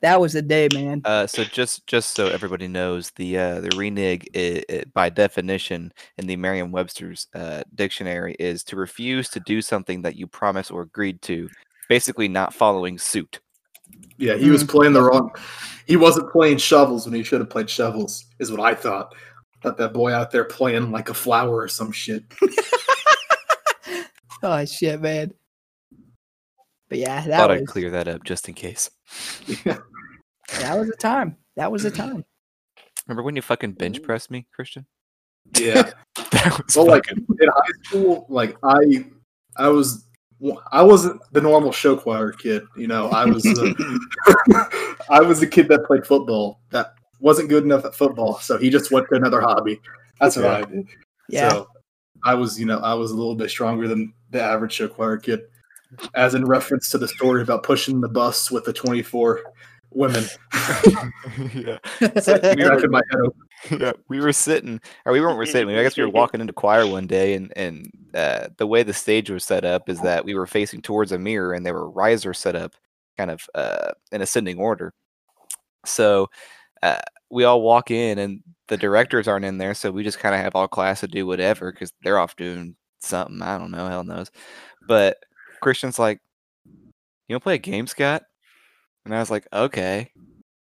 That 0.00 0.20
was 0.20 0.34
a 0.34 0.42
day, 0.42 0.68
man. 0.74 1.02
Uh, 1.04 1.26
so 1.28 1.44
just 1.44 1.86
just 1.86 2.14
so 2.16 2.26
everybody 2.26 2.66
knows, 2.66 3.12
the 3.16 3.38
uh, 3.38 3.60
the 3.60 3.70
renege 3.76 4.26
i 4.34 4.62
i 4.68 4.84
by 4.94 5.08
definition 5.10 5.92
in 6.18 6.26
the 6.26 6.34
Merriam-Webster's 6.36 7.28
uh, 7.34 7.62
dictionary 7.76 8.34
is 8.40 8.64
to 8.64 8.76
refuse 8.76 9.28
to 9.28 9.40
do 9.40 9.62
something 9.62 10.02
that 10.02 10.16
you 10.16 10.26
promised 10.26 10.72
or 10.72 10.82
agreed 10.82 11.22
to, 11.22 11.48
basically 11.92 12.26
not 12.26 12.54
following 12.54 12.96
suit. 12.96 13.40
Yeah, 14.16 14.36
he 14.36 14.48
was 14.48 14.64
playing 14.64 14.94
the 14.94 15.02
wrong. 15.02 15.30
He 15.86 15.96
wasn't 15.96 16.32
playing 16.32 16.56
shovels 16.56 17.04
when 17.04 17.14
he 17.14 17.22
should 17.22 17.40
have 17.40 17.50
played 17.50 17.68
shovels. 17.68 18.24
Is 18.38 18.50
what 18.50 18.60
I 18.60 18.74
thought. 18.74 19.14
Thought 19.62 19.76
that 19.76 19.92
boy 19.92 20.10
out 20.14 20.30
there 20.30 20.44
playing 20.44 20.90
like 20.90 21.10
a 21.10 21.14
flower 21.14 21.54
or 21.56 21.68
some 21.68 21.92
shit. 21.92 22.24
Oh 24.44 24.64
shit, 24.64 25.00
man. 25.00 25.32
But 26.88 26.98
yeah, 26.98 27.20
that 27.26 27.36
Thought 27.36 27.50
was 27.50 27.60
I'd 27.60 27.66
clear 27.68 27.90
that 27.90 28.08
up 28.08 28.24
just 28.24 28.48
in 28.48 28.54
case. 28.54 28.90
that 29.64 29.82
was 30.76 30.88
a 30.88 30.96
time. 30.96 31.36
That 31.54 31.70
was 31.70 31.84
a 31.84 31.90
time. 32.02 32.24
Remember 33.06 33.22
when 33.22 33.36
you 33.36 33.42
fucking 33.42 33.74
bench 33.74 34.00
Mm. 34.00 34.04
pressed 34.04 34.32
me, 34.32 34.46
Christian? 34.52 34.86
Yeah. 35.56 35.92
That 36.32 36.60
was 36.66 36.74
Well, 36.76 36.86
like 36.86 37.04
in 37.12 37.24
high 37.40 37.72
school, 37.84 38.26
like 38.28 38.56
I, 38.64 39.04
I 39.56 39.68
was, 39.68 40.08
I 40.72 40.82
wasn't 40.82 41.20
the 41.32 41.40
normal 41.40 41.72
show 41.72 41.96
choir 41.96 42.32
kid. 42.32 42.64
You 42.76 42.88
know, 42.88 43.08
I 43.08 43.24
was, 43.24 43.46
uh, 43.46 43.72
I 45.10 45.20
was 45.20 45.40
the 45.40 45.46
kid 45.46 45.68
that 45.68 45.84
played 45.84 46.06
football 46.06 46.60
that 46.70 46.94
wasn't 47.20 47.48
good 47.48 47.64
enough 47.64 47.84
at 47.84 47.94
football, 47.94 48.38
so 48.40 48.58
he 48.58 48.68
just 48.68 48.90
went 48.90 49.08
to 49.08 49.14
another 49.14 49.40
hobby. 49.40 49.80
That's 50.20 50.36
what 50.36 50.46
I 50.46 50.62
did. 50.64 50.88
Yeah. 51.28 51.50
So 51.50 51.68
I 52.24 52.34
was, 52.34 52.58
you 52.58 52.66
know, 52.66 52.78
I 52.78 52.94
was 52.94 53.10
a 53.10 53.16
little 53.16 53.34
bit 53.34 53.50
stronger 53.50 53.88
than 53.88 54.12
the 54.30 54.42
average 54.42 54.72
show 54.72 54.88
choir 54.88 55.16
kid, 55.16 55.42
as 56.14 56.34
in 56.34 56.44
reference 56.44 56.90
to 56.90 56.98
the 56.98 57.08
story 57.08 57.42
about 57.42 57.62
pushing 57.62 58.00
the 58.00 58.08
bus 58.08 58.50
with 58.50 58.64
the 58.64 58.72
twenty-four 58.72 59.42
women. 59.90 60.24
yeah. 61.54 61.78
Cracking 61.98 62.90
my 62.90 63.02
head 63.10 63.20
open. 63.24 63.40
Yeah, 63.70 63.92
we 64.08 64.20
were 64.20 64.32
sitting, 64.32 64.80
or 65.04 65.12
we 65.12 65.20
weren't 65.20 65.38
we 65.38 65.46
sitting. 65.46 65.74
I 65.76 65.82
guess 65.82 65.96
we 65.96 66.02
were 66.04 66.10
walking 66.20 66.40
into 66.40 66.52
choir 66.52 66.86
one 66.86 67.06
day, 67.06 67.34
and 67.34 67.52
and 67.56 67.90
uh, 68.14 68.48
the 68.56 68.66
way 68.66 68.82
the 68.82 68.92
stage 68.92 69.30
was 69.30 69.44
set 69.44 69.64
up 69.64 69.88
is 69.88 70.00
that 70.00 70.24
we 70.24 70.34
were 70.34 70.46
facing 70.46 70.82
towards 70.82 71.12
a 71.12 71.18
mirror, 71.18 71.52
and 71.52 71.64
there 71.64 71.74
were 71.74 71.90
risers 71.90 72.38
set 72.38 72.56
up, 72.56 72.74
kind 73.16 73.30
of 73.30 73.46
uh, 73.54 73.92
in 74.10 74.22
ascending 74.22 74.58
order. 74.58 74.92
So 75.84 76.28
uh, 76.82 77.00
we 77.30 77.44
all 77.44 77.62
walk 77.62 77.90
in, 77.90 78.18
and 78.18 78.40
the 78.68 78.76
directors 78.76 79.28
aren't 79.28 79.44
in 79.44 79.58
there, 79.58 79.74
so 79.74 79.90
we 79.90 80.02
just 80.02 80.18
kind 80.18 80.34
of 80.34 80.40
have 80.40 80.54
all 80.54 80.68
class 80.68 81.00
to 81.00 81.08
do 81.08 81.26
whatever 81.26 81.72
because 81.72 81.92
they're 82.02 82.18
off 82.18 82.36
doing 82.36 82.76
something. 83.00 83.42
I 83.42 83.58
don't 83.58 83.70
know, 83.70 83.88
hell 83.88 84.04
knows. 84.04 84.30
But 84.86 85.18
Christian's 85.60 85.98
like, 85.98 86.20
"You 86.66 87.34
want 87.34 87.42
to 87.42 87.44
play 87.44 87.54
a 87.56 87.58
game, 87.58 87.86
Scott?" 87.86 88.22
And 89.04 89.14
I 89.14 89.20
was 89.20 89.30
like, 89.30 89.46
"Okay, 89.52 90.10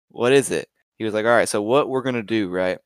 what 0.09 0.31
is 0.33 0.51
it?" 0.51 0.69
He 0.97 1.03
was 1.03 1.13
like, 1.13 1.25
"All 1.25 1.31
right, 1.31 1.49
so 1.49 1.61
what 1.61 1.89
we're 1.89 2.01
gonna 2.03 2.23
do, 2.23 2.49
right, 2.49 2.79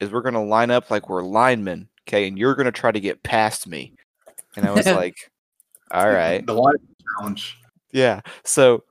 is 0.00 0.10
we're 0.10 0.22
gonna 0.22 0.44
line 0.44 0.70
up 0.70 0.90
like 0.90 1.08
we're 1.08 1.22
linemen, 1.22 1.88
okay, 2.08 2.26
and 2.28 2.38
you're 2.38 2.54
gonna 2.54 2.72
try 2.72 2.92
to 2.92 3.00
get 3.00 3.22
past 3.22 3.66
me." 3.66 3.94
And 4.56 4.66
I 4.66 4.72
was 4.72 4.86
like, 4.86 5.16
"All 5.90 6.08
right, 6.10 6.44
The 6.44 6.54
live 6.54 6.80
challenge. 7.18 7.58
yeah." 7.92 8.20
So 8.44 8.84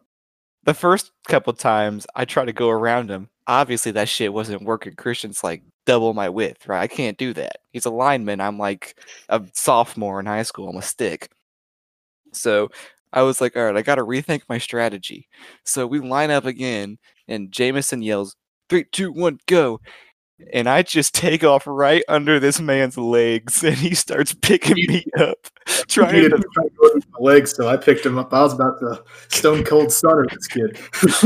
the 0.63 0.73
first 0.73 1.11
couple 1.27 1.53
times 1.53 2.05
I 2.15 2.25
tried 2.25 2.45
to 2.45 2.53
go 2.53 2.69
around 2.69 3.09
him. 3.09 3.29
Obviously, 3.47 3.91
that 3.93 4.09
shit 4.09 4.33
wasn't 4.33 4.63
working. 4.63 4.93
Christian's 4.95 5.43
like 5.43 5.63
double 5.85 6.13
my 6.13 6.29
width, 6.29 6.67
right? 6.67 6.81
I 6.81 6.87
can't 6.87 7.17
do 7.17 7.33
that. 7.33 7.57
He's 7.71 7.85
a 7.85 7.89
lineman. 7.91 8.41
I'm 8.41 8.59
like 8.59 8.99
a 9.29 9.43
sophomore 9.53 10.19
in 10.19 10.25
high 10.27 10.43
school. 10.43 10.69
I'm 10.69 10.75
a 10.77 10.81
stick. 10.83 11.31
So 12.33 12.69
I 13.11 13.23
was 13.23 13.41
like, 13.41 13.55
all 13.57 13.65
right, 13.65 13.77
I 13.77 13.81
got 13.81 13.95
to 13.95 14.03
rethink 14.03 14.41
my 14.47 14.57
strategy. 14.57 15.27
So 15.65 15.87
we 15.87 15.99
line 15.99 16.31
up 16.31 16.45
again, 16.45 16.97
and 17.27 17.51
Jamison 17.51 18.01
yells, 18.01 18.35
three, 18.69 18.85
two, 18.91 19.11
one, 19.11 19.39
go. 19.47 19.79
And 20.53 20.69
I 20.69 20.83
just 20.83 21.13
take 21.15 21.43
off 21.43 21.65
right 21.65 22.03
under 22.07 22.39
this 22.39 22.59
man's 22.59 22.97
legs, 22.97 23.63
and 23.63 23.75
he 23.75 23.95
starts 23.95 24.33
picking 24.33 24.75
me 24.87 25.03
up, 25.17 25.37
trying 25.87 26.29
to. 26.29 26.29
try 26.29 26.63
to 26.63 26.69
go 26.69 26.91
with 26.93 27.05
my 27.09 27.19
legs, 27.19 27.55
so 27.55 27.67
I 27.67 27.77
picked 27.77 28.05
him 28.05 28.17
up. 28.17 28.33
I 28.33 28.41
was 28.41 28.53
about 28.53 28.79
to 28.79 29.03
stone 29.29 29.63
cold 29.63 29.91
stunner 29.91 30.27
this 30.29 30.47
kid. 30.47 30.79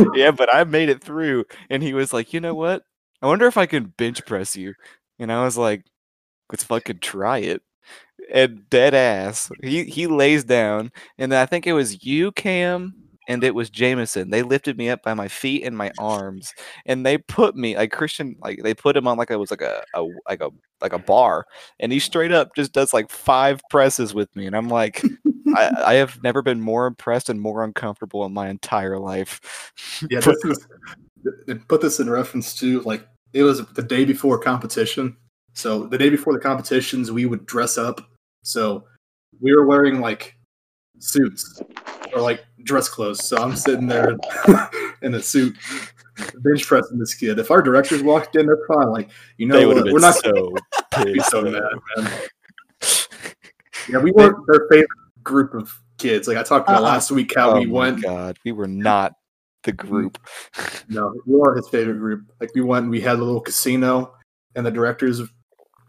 Yeah, 0.16 0.32
but 0.32 0.54
I 0.54 0.64
made 0.64 0.90
it 0.90 1.04
through, 1.04 1.46
and 1.70 1.84
he 1.84 1.94
was 1.94 2.14
like, 2.14 2.34
you 2.34 2.40
know 2.40 2.56
what? 2.56 2.84
I 3.22 3.28
wonder 3.28 3.46
if 3.48 3.58
I 3.58 3.66
can 3.66 3.94
bench 3.98 4.26
press 4.26 4.56
you. 4.56 4.74
And 5.20 5.32
I 5.32 5.46
was 5.46 5.58
like, 5.58 5.86
let's 6.52 6.64
fucking 6.64 7.00
try 7.00 7.38
it. 7.40 7.62
And 8.32 8.70
dead 8.70 8.94
ass, 8.94 9.52
he 9.62 9.84
he 9.84 10.08
lays 10.08 10.44
down, 10.44 10.92
and 11.18 11.34
I 11.34 11.46
think 11.46 11.68
it 11.68 11.74
was 11.74 12.06
you, 12.06 12.32
Cam, 12.32 12.94
and 13.28 13.44
it 13.44 13.56
was 13.56 13.70
Jameson. 13.70 14.30
They 14.30 14.42
lifted 14.42 14.78
me 14.78 14.90
up 14.90 15.04
by 15.04 15.14
my 15.14 15.28
feet 15.28 15.64
and 15.64 15.78
my 15.78 15.92
arms, 16.00 16.54
and 16.86 17.06
they 17.06 17.18
put 17.18 17.56
me 17.56 17.76
like 17.76 17.92
Christian, 17.92 18.36
like 18.42 18.60
they 18.64 18.74
put 18.74 18.98
him 18.98 19.08
on 19.08 19.18
like 19.18 19.32
it 19.32 19.38
was 19.38 19.52
like 19.52 19.62
a, 19.62 19.84
a 19.94 20.04
like 20.28 20.42
a 20.42 20.50
like 20.82 20.94
a 20.94 21.00
bar, 21.00 21.46
and 21.80 21.92
he 21.92 22.00
straight 22.00 22.32
up 22.32 22.56
just 22.56 22.74
does 22.74 22.94
like 22.94 23.10
five 23.10 23.62
presses 23.70 24.14
with 24.14 24.34
me, 24.36 24.46
and 24.46 24.56
I'm 24.56 24.70
like, 24.70 25.02
I, 25.56 25.72
I 25.86 25.94
have 25.96 26.22
never 26.24 26.42
been 26.42 26.62
more 26.62 26.86
impressed 26.88 27.30
and 27.30 27.40
more 27.40 27.64
uncomfortable 27.64 28.26
in 28.26 28.34
my 28.34 28.50
entire 28.50 29.00
life. 29.00 29.72
yeah, 30.10 30.20
this 30.20 30.44
is 30.46 30.68
put 31.68 31.82
this 31.82 32.00
in 32.00 32.10
reference 32.10 32.54
to 32.56 32.82
like 32.82 33.08
it 33.34 33.44
was 33.44 33.66
the 33.74 33.84
day 33.84 34.06
before 34.06 34.38
competition. 34.40 35.18
So 35.54 35.86
the 35.86 35.98
day 35.98 36.10
before 36.10 36.34
the 36.34 36.40
competitions, 36.40 37.12
we 37.12 37.26
would 37.26 37.46
dress 37.46 37.78
up. 37.78 38.02
So 38.44 38.86
we 39.42 39.54
were 39.56 39.66
wearing 39.66 40.00
like 40.00 40.36
suits 41.00 41.62
or 42.14 42.22
like 42.22 42.44
dress 42.64 42.88
clothes. 42.88 43.26
So 43.26 43.38
I'm 43.38 43.56
sitting 43.56 43.88
there 43.88 44.18
in 45.02 45.16
a 45.16 45.22
suit, 45.22 45.56
bench 46.36 46.66
pressing 46.66 47.00
this 47.00 47.14
kid. 47.16 47.40
If 47.40 47.52
our 47.52 47.62
directors 47.62 48.04
walked 48.04 48.36
in, 48.36 48.46
they're 48.46 48.66
probably 48.66 49.04
like, 49.04 49.10
you 49.38 49.48
know 49.48 49.68
what, 49.68 49.84
we're 49.92 50.00
not 50.00 50.16
so 50.16 50.54
be 51.04 51.20
so 51.20 51.42
mad, 51.42 51.62
man. 51.98 52.12
Yeah, 53.90 53.98
we 53.98 54.12
weren't 54.12 54.38
their 54.48 54.68
favorite 54.70 54.90
group 55.24 55.54
of 55.54 55.74
kids. 55.98 56.28
Like 56.28 56.38
I 56.38 56.44
talked 56.44 56.70
about 56.70 56.82
Uh-uh. 56.84 56.92
last 56.92 57.12
week, 57.12 57.34
how 57.36 57.52
oh 57.52 57.60
we 57.60 57.66
my 57.66 57.72
went. 57.74 58.02
god, 58.02 58.38
we 58.46 58.52
were 58.52 58.68
not 58.68 59.14
the 59.64 59.72
group. 59.72 60.18
No, 60.90 61.14
we 61.26 61.36
weren't 61.36 61.58
his 61.58 61.70
favorite 61.70 61.98
group. 61.98 62.32
Like 62.40 62.52
we 62.56 62.62
went, 62.62 62.84
and 62.84 62.92
we 62.92 63.02
had 63.02 63.18
a 63.18 63.24
little 63.24 63.42
casino, 63.42 64.14
and 64.56 64.66
the 64.66 64.72
directors 64.72 65.22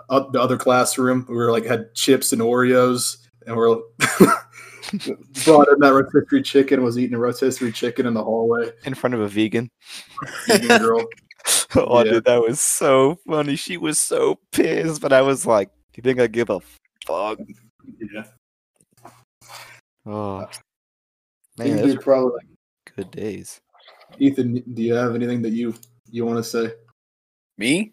of 0.08 0.26
uh, 0.26 0.30
the 0.30 0.40
other 0.40 0.56
classroom. 0.56 1.26
We 1.28 1.34
were 1.34 1.50
like 1.52 1.64
had 1.64 1.94
chips 1.94 2.32
and 2.32 2.42
Oreos, 2.42 3.18
and 3.46 3.56
we're 3.56 3.76
brought 5.44 5.68
in 5.68 5.78
that 5.80 5.92
rotisserie 5.92 6.42
chicken. 6.42 6.82
Was 6.82 6.98
eating 6.98 7.14
a 7.14 7.18
rotisserie 7.18 7.72
chicken 7.72 8.06
in 8.06 8.14
the 8.14 8.22
hallway. 8.24 8.70
in 8.84 8.94
front 8.94 9.14
of 9.14 9.20
a 9.20 9.28
vegan. 9.28 9.70
Vegan 10.46 10.78
girl. 10.78 11.04
oh, 11.76 12.04
Yeah. 12.04 12.12
dude, 12.12 12.24
that 12.24 12.40
was 12.40 12.60
so 12.60 13.18
funny. 13.26 13.56
She 13.56 13.76
was 13.76 13.98
so 13.98 14.38
pissed, 14.52 15.00
but 15.00 15.12
I 15.12 15.22
was 15.22 15.44
like, 15.46 15.68
"Do 15.92 15.98
you 15.98 16.02
think 16.02 16.20
I 16.20 16.26
give 16.26 16.50
a 16.50 16.60
fuck?" 17.06 17.38
Yeah, 18.14 18.24
Oh, 20.06 20.46
man, 21.58 21.68
man, 21.68 21.76
those 21.78 21.92
dude, 21.94 22.00
probably. 22.02 22.32
Like, 22.36 22.96
good 22.96 23.10
days. 23.10 23.60
Ethan, 24.18 24.62
do 24.74 24.82
you 24.82 24.94
have 24.94 25.14
anything 25.14 25.42
that 25.42 25.50
you 25.52 25.74
you 26.10 26.24
want 26.24 26.38
to 26.38 26.44
say? 26.44 26.72
Me? 27.58 27.92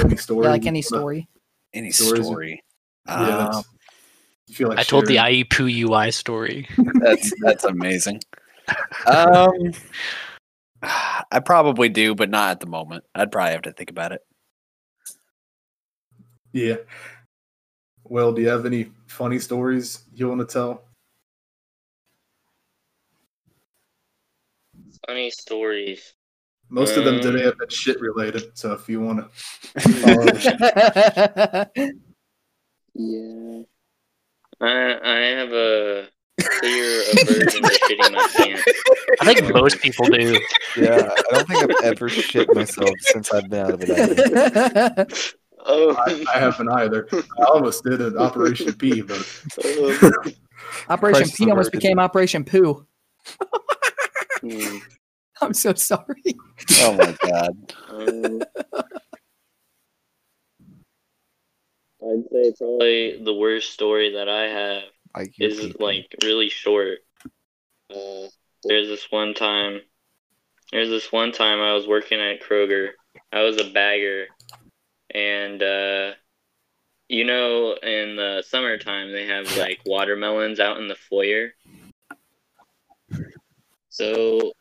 Any 0.00 0.16
story? 0.16 0.44
Yeah, 0.44 0.50
like 0.50 0.62
you 0.64 0.68
any 0.68 0.78
wanna- 0.90 1.00
story. 1.00 1.28
Any 1.76 1.90
Stories- 1.90 2.24
story? 2.26 2.62
Yeah, 3.06 3.14
Um, 3.14 3.52
that's, 3.52 4.56
feel 4.56 4.68
like 4.68 4.78
I 4.78 4.82
told 4.82 5.06
the 5.06 5.16
sharing? 5.16 5.34
IE 5.34 5.44
Poo 5.44 5.66
UI 5.68 6.10
story. 6.10 6.66
that's 7.00 7.32
that's 7.42 7.64
amazing. 7.64 8.20
Um, 9.06 9.72
I 10.82 11.40
probably 11.44 11.88
do, 11.88 12.14
but 12.14 12.30
not 12.30 12.50
at 12.50 12.60
the 12.60 12.66
moment. 12.66 13.04
I'd 13.14 13.30
probably 13.30 13.52
have 13.52 13.62
to 13.62 13.72
think 13.72 13.90
about 13.90 14.12
it. 14.12 14.22
Yeah. 16.52 16.76
Well, 18.04 18.32
do 18.32 18.40
you 18.42 18.48
have 18.48 18.66
any 18.66 18.90
funny 19.06 19.38
stories 19.38 20.02
you 20.14 20.28
want 20.28 20.40
to 20.40 20.46
tell? 20.52 20.84
Funny 25.06 25.30
stories. 25.30 26.14
Most 26.68 26.96
of 26.96 27.04
them 27.04 27.16
Um, 27.16 27.20
today 27.20 27.44
have 27.44 27.58
been 27.58 27.68
shit 27.68 28.00
related. 28.00 28.56
So 28.58 28.72
if 28.72 28.88
you 28.88 29.00
want 29.00 29.20
to, 29.20 29.28
Yeah. 32.94 33.62
I 34.60 34.98
I 35.04 35.16
have 35.38 35.52
a 35.52 36.08
clear 36.40 37.02
aversion 37.12 37.62
to 37.62 37.68
shitting 37.68 38.12
my 38.12 38.28
pants. 38.34 38.64
I 39.20 39.34
think 39.34 39.54
most 39.54 39.80
people 39.80 40.06
do. 40.06 40.40
Yeah, 40.76 41.10
I 41.16 41.22
don't 41.34 41.46
think 41.48 41.62
I've 41.62 41.84
ever 41.84 42.08
shit 42.08 42.52
myself 42.54 42.90
since 43.00 43.30
I've 43.32 43.48
been 43.50 43.66
out 43.66 43.74
of 43.74 43.82
it. 43.84 45.34
Oh, 45.68 45.96
I, 45.96 46.24
I 46.32 46.38
haven't 46.38 46.68
either. 46.68 47.08
I 47.12 47.42
almost 47.42 47.82
did 47.82 48.00
an 48.00 48.16
Operation 48.16 48.72
P, 48.74 49.00
but 49.00 49.16
um, 49.64 50.32
Operation 50.88 51.22
Christ 51.24 51.36
P 51.38 51.50
almost 51.50 51.72
became 51.72 51.98
Operation 51.98 52.44
Poo. 52.44 52.86
hmm, 54.42 54.76
I'm 55.40 55.54
so 55.54 55.74
sorry. 55.74 56.22
Oh 56.80 56.92
my 56.94 57.16
god. 57.22 57.74
um, 57.90 58.42
I'd 62.02 62.24
say 62.30 62.52
probably 62.58 63.22
the 63.22 63.34
worst 63.34 63.72
story 63.72 64.12
that 64.14 64.28
I 64.28 64.42
have 64.48 64.82
Like 65.16 65.34
is 65.40 65.58
people. 65.60 65.86
like 65.86 66.14
really 66.22 66.48
short. 66.48 66.98
Uh, 67.90 68.28
there's 68.64 68.88
this 68.88 69.06
one 69.10 69.34
time 69.34 69.80
There's 70.72 70.88
this 70.88 71.12
one 71.12 71.32
time 71.32 71.60
I 71.60 71.72
was 71.74 71.86
working 71.86 72.20
at 72.20 72.42
Kroger. 72.42 72.90
I 73.32 73.42
was 73.42 73.60
a 73.60 73.70
bagger, 73.70 74.26
and 75.14 75.62
uh, 75.62 76.12
you 77.08 77.24
know, 77.24 77.74
in 77.82 78.16
the 78.16 78.42
summertime 78.46 79.12
they 79.12 79.26
have 79.26 79.56
like 79.56 79.80
watermelons 79.86 80.60
out 80.60 80.78
in 80.78 80.88
the 80.88 80.96
foyer. 80.96 81.52
So 83.88 84.52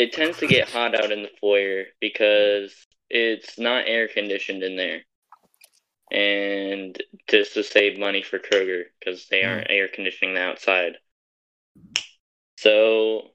it 0.00 0.14
tends 0.14 0.38
to 0.38 0.46
get 0.46 0.70
hot 0.70 0.94
out 0.94 1.12
in 1.12 1.22
the 1.22 1.30
foyer 1.40 1.84
because 2.00 2.74
it's 3.10 3.58
not 3.58 3.84
air 3.86 4.08
conditioned 4.08 4.62
in 4.62 4.76
there. 4.76 5.02
And 6.10 6.96
just 7.28 7.54
to 7.54 7.62
save 7.62 7.98
money 7.98 8.22
for 8.22 8.38
Kroger 8.38 8.84
because 8.98 9.28
they 9.28 9.44
aren't 9.44 9.70
air 9.70 9.88
conditioning 9.88 10.34
the 10.34 10.40
outside. 10.40 10.96
So 12.56 13.32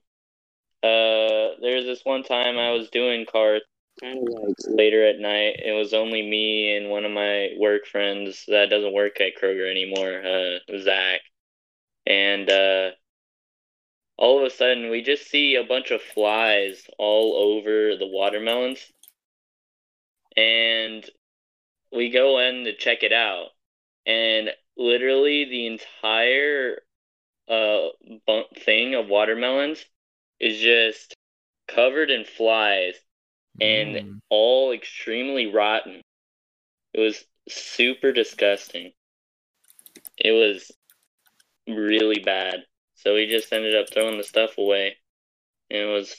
uh 0.82 1.56
there's 1.62 1.84
this 1.84 2.04
one 2.04 2.24
time 2.24 2.58
I 2.58 2.72
was 2.72 2.90
doing 2.90 3.26
carts 3.30 3.64
kind 4.00 4.18
of 4.18 4.34
like 4.34 4.56
later 4.66 5.06
at 5.06 5.20
night. 5.20 5.60
It 5.64 5.72
was 5.78 5.94
only 5.94 6.22
me 6.22 6.76
and 6.76 6.90
one 6.90 7.04
of 7.04 7.12
my 7.12 7.50
work 7.58 7.86
friends 7.86 8.44
that 8.48 8.70
doesn't 8.70 8.92
work 8.92 9.20
at 9.20 9.36
Kroger 9.40 9.70
anymore, 9.70 10.20
uh 10.26 10.80
Zach. 10.82 11.20
And 12.06 12.50
uh 12.50 12.90
all 14.18 14.38
of 14.38 14.44
a 14.44 14.50
sudden 14.50 14.90
we 14.90 15.02
just 15.02 15.28
see 15.28 15.56
a 15.56 15.64
bunch 15.64 15.90
of 15.90 16.00
flies 16.02 16.88
all 16.98 17.34
over 17.36 17.96
the 17.96 18.06
watermelons. 18.06 18.92
And 20.36 21.08
we 21.92 22.10
go 22.10 22.38
in 22.38 22.64
to 22.64 22.76
check 22.76 23.02
it 23.02 23.12
out. 23.12 23.48
And 24.06 24.50
literally 24.76 25.44
the 25.44 25.66
entire 25.66 26.82
uh 27.48 27.88
thing 28.58 28.94
of 28.94 29.08
watermelons 29.08 29.84
is 30.40 30.58
just 30.60 31.14
covered 31.68 32.10
in 32.10 32.24
flies 32.24 32.94
and 33.60 33.96
Mm. 33.96 34.20
all 34.28 34.72
extremely 34.72 35.46
rotten. 35.46 36.02
It 36.92 37.00
was 37.00 37.24
super 37.48 38.12
disgusting. 38.12 38.92
It 40.18 40.32
was 40.32 40.70
really 41.68 42.20
bad 42.20 42.64
so 43.06 43.14
we 43.14 43.28
just 43.28 43.52
ended 43.52 43.76
up 43.76 43.86
throwing 43.88 44.18
the 44.18 44.24
stuff 44.24 44.58
away. 44.58 44.96
And 45.70 45.80
it 45.80 45.84
was 45.84 46.16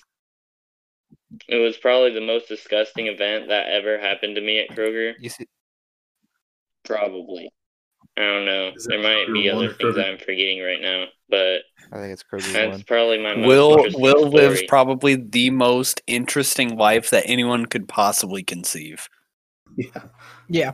it 1.49 1.57
was 1.57 1.75
probably 1.75 2.13
the 2.13 2.21
most 2.21 2.47
disgusting 2.47 3.07
event 3.07 3.49
that 3.49 3.67
ever 3.67 3.99
happened 3.99 4.35
to 4.35 4.41
me 4.41 4.59
at 4.59 4.69
Kroger. 4.69 5.13
You 5.19 5.27
see, 5.27 5.47
Probably. 6.85 7.51
I 8.17 8.21
don't 8.21 8.45
know. 8.45 8.71
There 8.85 9.03
might 9.03 9.25
be 9.33 9.49
other 9.49 9.73
things 9.73 9.95
Kroger? 9.95 10.13
I'm 10.13 10.17
forgetting 10.17 10.61
right 10.61 10.79
now, 10.81 11.07
but 11.29 11.63
I 11.91 11.99
think 11.99 12.13
it's 12.13 12.23
Kroger's 12.23 12.53
that's 12.53 12.71
one. 12.71 12.83
probably 12.83 13.21
my 13.21 13.35
most 13.35 13.47
Will 13.47 13.71
interesting 13.71 14.01
Will 14.01 14.29
lives 14.29 14.63
probably 14.69 15.15
the 15.15 15.49
most 15.49 16.01
interesting 16.07 16.77
life 16.77 17.09
that 17.09 17.25
anyone 17.25 17.65
could 17.65 17.89
possibly 17.89 18.43
conceive. 18.43 19.09
Yeah. 19.75 20.03
Yeah. 20.47 20.71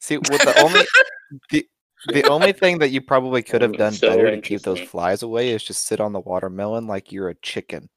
See, 0.00 0.18
what 0.18 0.26
the 0.26 0.60
only 0.60 0.84
the 1.50 1.66
the 2.04 2.24
only 2.26 2.52
thing 2.52 2.78
that 2.78 2.90
you 2.90 3.00
probably 3.00 3.42
could 3.42 3.62
have 3.62 3.76
done 3.76 3.92
So 3.92 4.06
better 4.08 4.30
to 4.30 4.38
keep 4.38 4.62
those 4.62 4.80
flies 4.80 5.22
away 5.22 5.50
is 5.50 5.62
just 5.64 5.86
sit 5.86 6.00
on 6.00 6.12
the 6.12 6.20
watermelon 6.20 6.86
like 6.86 7.12
you're 7.12 7.28
a 7.28 7.34
chicken. 7.36 7.88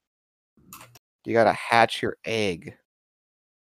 You 1.24 1.32
gotta 1.32 1.52
hatch 1.52 2.02
your 2.02 2.16
egg. 2.24 2.76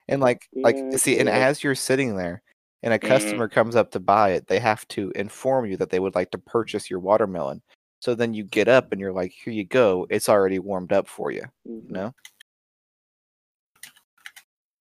And 0.07 0.21
like 0.21 0.49
like 0.63 0.77
see, 0.97 1.17
and 1.19 1.29
as 1.29 1.63
you're 1.63 1.75
sitting 1.75 2.15
there 2.17 2.41
and 2.83 2.93
a 2.93 2.99
Mhm. 2.99 3.01
customer 3.07 3.47
comes 3.49 3.75
up 3.75 3.91
to 3.91 3.99
buy 3.99 4.31
it, 4.31 4.47
they 4.47 4.59
have 4.59 4.87
to 4.89 5.11
inform 5.15 5.65
you 5.65 5.77
that 5.77 5.89
they 5.89 5.99
would 5.99 6.15
like 6.15 6.31
to 6.31 6.37
purchase 6.37 6.89
your 6.89 6.99
watermelon. 6.99 7.61
So 7.99 8.13
then 8.15 8.33
you 8.33 8.43
get 8.43 8.67
up 8.67 8.91
and 8.91 8.99
you're 8.99 9.13
like, 9.13 9.31
here 9.31 9.53
you 9.53 9.65
go, 9.65 10.05
it's 10.09 10.27
already 10.29 10.59
warmed 10.59 10.91
up 10.91 11.07
for 11.07 11.31
you. 11.31 11.43
You 11.87 11.93
know? 11.95 12.13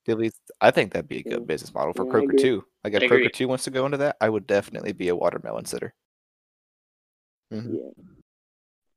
At 0.08 0.18
least 0.18 0.36
I 0.60 0.70
think 0.70 0.92
that'd 0.92 1.08
be 1.08 1.18
a 1.18 1.22
good 1.22 1.32
Yeah. 1.32 1.38
business 1.46 1.72
model 1.72 1.92
for 1.92 2.04
Yeah, 2.04 2.10
I 2.10 2.26
Kroger 2.26 2.38
too. 2.40 2.64
Like 2.82 2.94
if 2.94 3.02
I 3.02 3.06
agree. 3.06 3.28
Kroger 3.28 3.32
two 3.32 3.48
wants 3.48 3.64
to 3.64 3.70
go 3.70 3.84
into 3.86 3.98
that, 3.98 4.16
I 4.20 4.28
would 4.28 4.46
definitely 4.46 4.92
be 4.92 5.08
a 5.08 5.16
watermelon 5.16 5.64
sitter. 5.64 5.94
Mhm. 7.52 7.76
Yeah. 7.76 7.90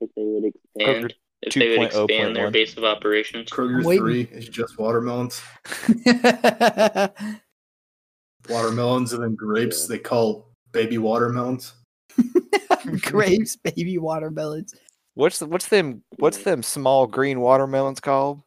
If 0.01 0.09
they 0.15 0.23
would 0.23 0.45
expand, 0.45 1.05
uh, 1.05 1.09
if 1.43 1.53
they 1.53 1.77
would 1.77 1.85
expand 1.87 2.35
their 2.35 2.47
2.0.1. 2.47 2.51
base 2.53 2.75
of 2.77 2.83
operations. 2.83 3.49
Kroger 3.51 3.83
Wait. 3.83 3.99
three 3.99 4.21
is 4.31 4.49
just 4.49 4.77
watermelons. 4.79 5.41
Watermelons 8.49 9.13
and 9.13 9.23
then 9.23 9.33
grapes 9.35 9.87
they 9.87 9.97
call 9.97 10.51
baby 10.71 10.97
watermelons. 10.97 11.73
Grapes, 13.01 13.55
baby 13.55 13.97
watermelons. 13.97 14.75
What's 15.15 15.39
the, 15.39 15.45
what's 15.47 15.67
them 15.67 16.03
what's 16.17 16.43
them 16.43 16.61
small 16.61 17.07
green 17.07 17.39
watermelons 17.39 17.99
called? 17.99 18.41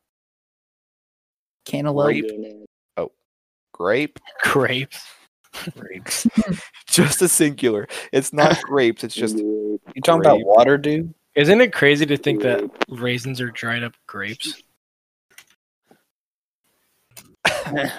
Cantaloupe. 1.68 2.22
Grape? 2.22 2.66
Oh, 2.96 3.12
grape? 3.72 4.18
Grapes. 4.42 5.02
Grapes. 5.76 6.26
Just 6.88 7.22
a 7.22 7.28
singular. 7.28 7.86
It's 8.12 8.32
not 8.32 8.60
grapes, 8.62 9.04
it's 9.04 9.14
just 9.14 9.36
You 9.38 9.78
talking 10.04 10.20
about 10.20 10.40
water, 10.44 10.76
dude? 10.76 11.14
Isn't 11.34 11.60
it 11.60 11.72
crazy 11.72 12.04
to 12.06 12.16
think 12.16 12.42
that 12.42 12.68
raisins 12.88 13.40
are 13.40 13.50
dried 13.50 13.82
up 13.84 13.94
grapes? 14.06 14.62
Like, 17.72 17.90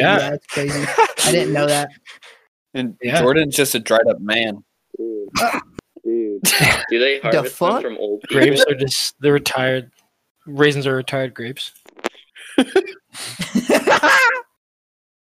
Yeah. 0.00 0.30
That's 0.30 0.46
crazy. 0.46 0.84
I 1.24 1.32
didn't 1.32 1.52
know 1.52 1.66
that. 1.66 1.90
And 2.74 2.96
Yeah. 3.02 3.20
Jordan's 3.20 3.56
just 3.56 3.74
a 3.74 3.80
dried 3.80 4.06
up 4.08 4.20
man. 4.20 4.62
Dude. 4.96 5.28
Dude. 6.04 6.42
Do 6.90 6.98
they 6.98 7.18
harvest 7.20 7.58
them 7.58 7.70
fuck? 7.70 7.82
from 7.82 7.96
old 7.98 8.22
people? 8.22 8.46
Grapes 8.46 8.64
are 8.68 8.74
just 8.74 9.14
they're 9.20 9.32
retired. 9.32 9.90
Raisins 10.46 10.86
are 10.86 10.94
retired 10.94 11.34
grapes. 11.34 11.72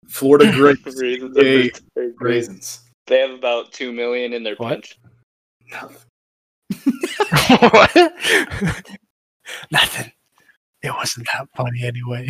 Florida 0.09 0.51
grapes, 0.53 0.97
Raisins 0.97 1.37
are 1.37 1.41
are 1.41 1.45
Yay. 1.45 1.71
raisins. 2.19 2.81
They 3.07 3.19
have 3.21 3.31
about 3.31 3.73
two 3.73 3.93
million 3.93 4.33
in 4.33 4.43
their 4.43 4.57
What? 4.57 4.87
punch. 5.73 5.93
what? 7.61 7.95
Nothing. 9.71 10.13
It 10.83 10.93
wasn't 10.95 11.27
that 11.33 11.49
funny 11.57 11.83
anyway. 11.85 12.29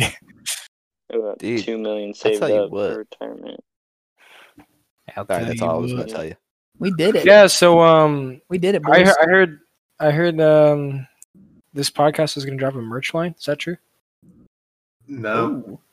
About 1.13 1.39
Dude, 1.39 1.63
two 1.63 1.77
million 1.77 2.13
saved 2.13 2.41
up 2.43 2.69
for 2.69 2.97
retirement. 2.99 3.59
I'll 5.15 5.25
All 5.29 5.37
right, 5.37 5.45
that's 5.47 5.61
all 5.61 5.77
I 5.77 5.79
was 5.79 5.91
gonna 5.93 6.05
tell 6.05 6.25
you. 6.25 6.35
we 6.79 6.91
did 6.91 7.15
it. 7.15 7.25
Yeah, 7.25 7.47
so 7.47 7.81
um 7.81 8.41
We 8.49 8.57
did 8.57 8.75
it, 8.75 8.81
I 8.85 9.03
boys. 9.03 9.07
heard 9.07 9.17
I 9.19 9.25
heard 9.29 9.59
I 9.99 10.11
heard 10.11 10.41
um 10.41 11.07
this 11.73 11.89
podcast 11.91 12.37
is 12.37 12.45
gonna 12.45 12.57
drop 12.57 12.75
a 12.75 12.81
merch 12.81 13.13
line. 13.13 13.35
Is 13.37 13.45
that 13.45 13.59
true? 13.59 13.77
No. 15.11 15.81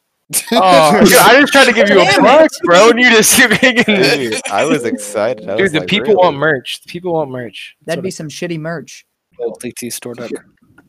Oh, 0.53 1.01
dude, 1.05 1.15
I 1.15 1.41
just 1.41 1.55
tried 1.55 1.65
to 1.65 1.73
give 1.73 1.89
you 1.89 2.03
a 2.03 2.05
Damn 2.05 2.21
plug, 2.21 2.51
bro, 2.65 2.91
and 2.91 3.01
you 3.01 3.11
just 3.11 3.39
making 3.63 3.83
Dude, 3.87 4.39
I 4.51 4.67
was 4.67 4.85
excited. 4.85 5.49
I 5.49 5.57
Dude, 5.57 5.63
was 5.63 5.73
the 5.73 5.79
like, 5.79 5.89
people 5.89 6.09
really? 6.09 6.19
want 6.19 6.37
merch. 6.37 6.83
The 6.83 6.93
people 6.93 7.15
want 7.15 7.31
merch. 7.31 7.75
That's 7.81 7.87
That'd 7.87 8.01
what 8.01 8.09
be 8.09 8.11
some 8.11 8.29
shitty 8.29 8.61
merch. 8.61 9.07
LTT 9.41 9.91
stored 9.91 10.21
up. 10.21 10.31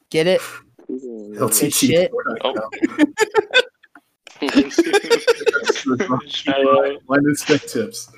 Get 0.10 0.28
it? 0.28 0.42
LTT. 0.90 1.74
shit. 1.74 2.12
Oh. 2.44 2.70
Linus 7.08 7.46
Tech 7.46 7.62
Tips. 7.62 8.12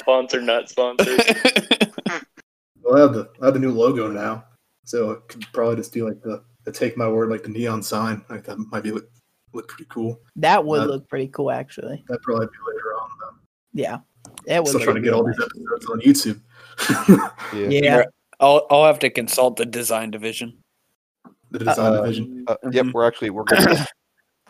Sponsor, 0.00 0.42
not 0.42 0.68
sponsored. 0.68 1.18
Well, 2.82 2.96
I 2.96 3.00
have 3.00 3.14
the 3.14 3.30
I 3.40 3.46
have 3.46 3.54
the 3.54 3.60
new 3.60 3.72
logo 3.72 4.08
now, 4.08 4.44
so 4.84 5.12
I 5.12 5.14
could 5.28 5.46
probably 5.54 5.76
just 5.76 5.94
do 5.94 6.06
like 6.06 6.20
the, 6.20 6.44
the 6.64 6.72
take 6.72 6.94
my 6.96 7.08
word 7.08 7.30
like 7.30 7.42
the 7.42 7.48
neon 7.48 7.82
sign. 7.82 8.22
Like 8.28 8.44
that 8.44 8.58
might 8.70 8.82
be 8.82 8.90
look, 8.90 9.08
look 9.52 9.68
pretty 9.68 9.86
cool. 9.88 10.20
That 10.36 10.64
would 10.64 10.82
Uh, 10.82 10.86
look 10.86 11.08
pretty 11.08 11.28
cool, 11.28 11.50
actually. 11.50 12.04
That 12.08 12.20
probably 12.22 12.46
be 12.46 12.52
later 12.66 12.94
on. 13.00 13.08
Though. 13.20 13.36
Yeah. 13.74 13.98
That 14.46 14.60
would 14.62 14.68
Still 14.68 14.80
trying 14.80 14.96
to 14.96 15.02
get 15.02 15.12
all 15.12 15.22
real 15.24 15.34
these 15.36 15.44
episodes 15.44 15.86
on 15.90 16.00
YouTube. 16.00 16.40
Yeah. 17.54 17.68
Yeah. 17.68 18.02
I'll 18.40 18.66
I'll 18.70 18.86
have 18.86 18.98
to 19.00 19.10
consult 19.10 19.56
the 19.56 19.66
design 19.66 20.10
division. 20.10 20.58
the 21.50 21.58
design 21.60 21.78
Uh, 21.92 22.00
division. 22.02 22.44
Uh, 22.48 22.56
yep, 22.72 22.86
we're 22.94 23.06
actually 23.06 23.30
we're 23.30 23.44
good. 23.44 23.58
to- 23.68 23.86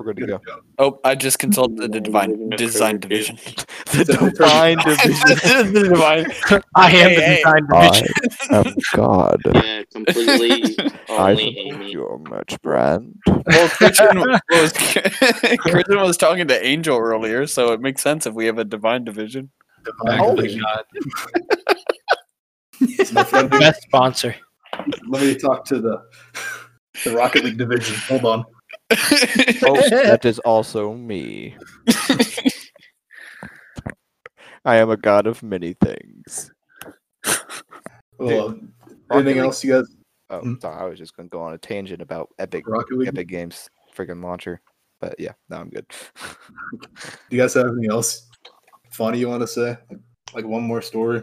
we're 0.02 0.12
good 0.14 0.26
to 0.28 0.38
go. 0.38 0.40
Oh, 0.78 1.00
I 1.04 1.14
just 1.14 1.38
consulted 1.38 1.92
the 1.92 2.00
divine 2.00 2.50
design 2.50 2.98
division. 3.00 3.38
The 3.92 4.04
divine 4.04 4.78
division. 4.86 5.72
The 5.74 5.88
divine- 5.90 6.62
I 6.74 6.90
am 6.90 7.10
Hey, 7.10 7.14
the 7.14 7.20
hey. 7.22 7.36
design 7.36 7.66
division. 7.70 8.08
am 8.50 8.74
God. 8.94 9.40
Yeah, 9.54 9.82
completely 9.92 10.76
only 11.10 11.58
Amy. 11.58 11.92
your 11.92 12.18
merch 12.18 12.60
brand. 12.62 13.14
Well, 13.26 13.68
Christian 13.68 14.18
was 14.50 14.72
Christian 14.72 16.00
was 16.00 16.16
talking 16.16 16.48
to 16.48 16.66
Angel 16.66 16.98
earlier, 16.98 17.46
so 17.46 17.72
it 17.72 17.80
makes 17.80 18.00
sense 18.02 18.26
if 18.26 18.34
we 18.34 18.46
have 18.46 18.58
a 18.58 18.64
divine 18.64 19.04
division. 19.04 19.50
Divine 19.84 20.20
Oh, 20.20 20.34
division. 20.36 20.62
God. 20.62 20.84
My 23.12 23.42
Best 23.58 23.82
sponsor. 23.82 24.34
let 25.08 25.22
me 25.22 25.34
talk 25.34 25.64
to 25.66 25.80
the 25.80 26.02
the 27.04 27.12
Rocket 27.14 27.44
League 27.44 27.58
division. 27.58 27.96
Hold 28.08 28.24
on. 28.24 28.44
Oh, 29.64 29.74
that 29.90 30.24
is 30.24 30.38
also 30.40 30.92
me. 30.94 31.56
I 34.64 34.76
am 34.76 34.90
a 34.90 34.96
god 34.96 35.26
of 35.26 35.42
many 35.42 35.74
things. 35.74 36.50
Well, 38.18 38.48
Rocket 38.50 38.62
anything 39.10 39.26
League- 39.26 39.36
else 39.38 39.64
you 39.64 39.72
guys? 39.72 39.86
Oh, 40.30 40.40
Hmm. 40.40 40.54
sorry, 40.60 40.80
I 40.80 40.84
was 40.86 40.98
just 40.98 41.16
going 41.16 41.28
to 41.28 41.32
go 41.32 41.42
on 41.42 41.52
a 41.54 41.58
tangent 41.58 42.00
about 42.00 42.28
Epic 42.38 42.64
Epic 43.06 43.28
Games. 43.28 43.68
friggin' 43.94 44.22
launcher. 44.22 44.60
But 45.00 45.16
yeah, 45.18 45.32
no, 45.50 45.56
I'm 45.58 45.68
good. 45.68 45.84
Do 46.72 47.08
you 47.30 47.38
guys 47.38 47.54
have 47.54 47.66
anything 47.66 47.90
else 47.90 48.28
funny 48.92 49.18
you 49.18 49.28
want 49.28 49.42
to 49.42 49.46
say? 49.46 49.76
Like, 49.90 50.00
like 50.34 50.44
one 50.46 50.62
more 50.62 50.80
story? 50.80 51.22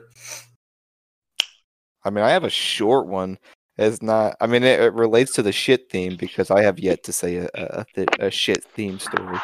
I 2.03 2.10
mean, 2.10 2.23
I 2.23 2.29
have 2.32 2.43
a 2.43 2.49
short 2.49 3.08
one. 3.08 3.38
It's 3.79 4.01
not. 4.01 4.35
I 4.41 4.47
mean, 4.47 4.63
it, 4.63 4.79
it 4.81 4.93
relates 4.93 5.33
to 5.35 5.41
the 5.41 5.53
shit 5.53 5.89
theme 5.89 6.17
because 6.17 6.51
I 6.51 6.61
have 6.63 6.79
yet 6.79 7.03
to 7.05 7.13
say 7.13 7.37
a 7.37 7.49
a, 7.55 7.65
a, 7.81 7.85
th- 7.95 8.09
a 8.19 8.29
shit 8.31 8.63
theme 8.63 8.99
story. 8.99 9.37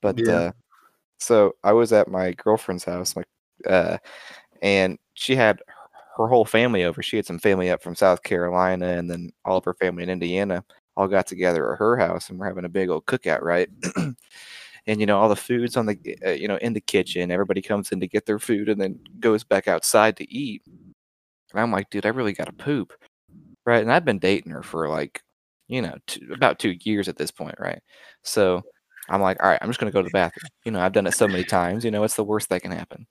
But 0.00 0.18
Yeah. 0.26 0.32
uh, 0.34 0.52
so 1.18 1.56
I 1.64 1.72
was 1.72 1.92
at 1.92 2.08
my 2.08 2.32
girlfriend's 2.32 2.84
house, 2.84 3.16
like, 3.16 3.26
uh, 3.68 3.98
and 4.62 4.98
she 5.14 5.36
had 5.36 5.60
her 6.16 6.28
whole 6.28 6.44
family 6.44 6.84
over. 6.84 7.02
She 7.02 7.16
had 7.16 7.26
some 7.26 7.38
family 7.40 7.70
up 7.70 7.82
from 7.82 7.96
South 7.96 8.22
Carolina, 8.22 8.86
and 8.88 9.10
then 9.10 9.30
all 9.44 9.58
of 9.58 9.64
her 9.64 9.74
family 9.74 10.04
in 10.04 10.10
Indiana 10.10 10.64
all 10.96 11.08
got 11.08 11.26
together 11.26 11.72
at 11.72 11.78
her 11.78 11.96
house, 11.96 12.30
and 12.30 12.38
we're 12.38 12.46
having 12.48 12.64
a 12.64 12.68
big 12.68 12.88
old 12.90 13.06
cookout, 13.06 13.42
right? 13.42 13.68
and 14.86 15.00
you 15.00 15.06
know, 15.06 15.18
all 15.18 15.28
the 15.28 15.36
food's 15.36 15.76
on 15.76 15.86
the, 15.86 15.98
uh, 16.26 16.30
you 16.30 16.48
know, 16.48 16.56
in 16.58 16.72
the 16.74 16.80
kitchen. 16.80 17.30
Everybody 17.32 17.62
comes 17.62 17.90
in 17.92 18.00
to 18.00 18.06
get 18.08 18.26
their 18.26 18.38
food, 18.38 18.68
and 18.68 18.80
then 18.80 19.00
goes 19.20 19.44
back 19.44 19.68
outside 19.68 20.16
to 20.18 20.32
eat. 20.32 20.62
And 20.66 21.60
I'm 21.60 21.72
like, 21.72 21.90
dude, 21.90 22.06
I 22.06 22.10
really 22.10 22.32
got 22.32 22.46
to 22.46 22.52
poop, 22.52 22.92
right? 23.66 23.82
And 23.82 23.92
I've 23.92 24.04
been 24.04 24.18
dating 24.18 24.52
her 24.52 24.62
for 24.62 24.88
like, 24.88 25.22
you 25.68 25.82
know, 25.82 25.96
two, 26.06 26.28
about 26.32 26.58
two 26.58 26.76
years 26.84 27.08
at 27.08 27.16
this 27.16 27.30
point, 27.30 27.56
right? 27.58 27.80
So 28.22 28.62
I'm 29.08 29.22
like, 29.22 29.42
all 29.42 29.48
right, 29.48 29.58
I'm 29.62 29.68
just 29.68 29.80
gonna 29.80 29.92
go 29.92 30.02
to 30.02 30.08
the 30.08 30.10
bathroom. 30.10 30.50
You 30.64 30.72
know, 30.72 30.80
I've 30.80 30.92
done 30.92 31.06
it 31.06 31.14
so 31.14 31.28
many 31.28 31.44
times. 31.44 31.84
You 31.84 31.90
know, 31.90 32.04
it's 32.04 32.16
the 32.16 32.24
worst 32.24 32.48
that 32.50 32.62
can 32.62 32.72
happen? 32.72 33.06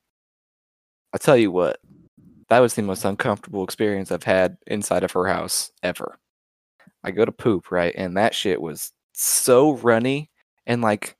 I 1.14 1.18
tell 1.18 1.38
you 1.38 1.52
what, 1.52 1.80
that 2.50 2.60
was 2.60 2.74
the 2.76 2.82
most 2.82 3.06
uncomfortable 3.06 3.64
experience 3.64 4.12
I've 4.12 4.24
had 4.24 4.58
inside 4.68 5.04
of 5.04 5.12
her 5.14 5.28
house 5.28 5.72
ever. 5.84 6.20
I 7.04 7.12
go 7.12 7.26
to 7.26 7.32
poop, 7.32 7.72
right, 7.72 7.94
and 7.98 8.18
that 8.18 8.36
shit 8.36 8.62
was 8.62 8.92
so 9.14 9.74
runny 9.74 10.32
and 10.66 10.82
like 10.82 11.18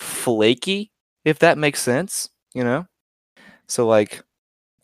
flaky, 0.00 0.92
if 1.24 1.38
that 1.40 1.58
makes 1.58 1.80
sense. 1.82 2.30
You 2.54 2.64
know, 2.64 2.86
so 3.68 3.86
like, 3.86 4.22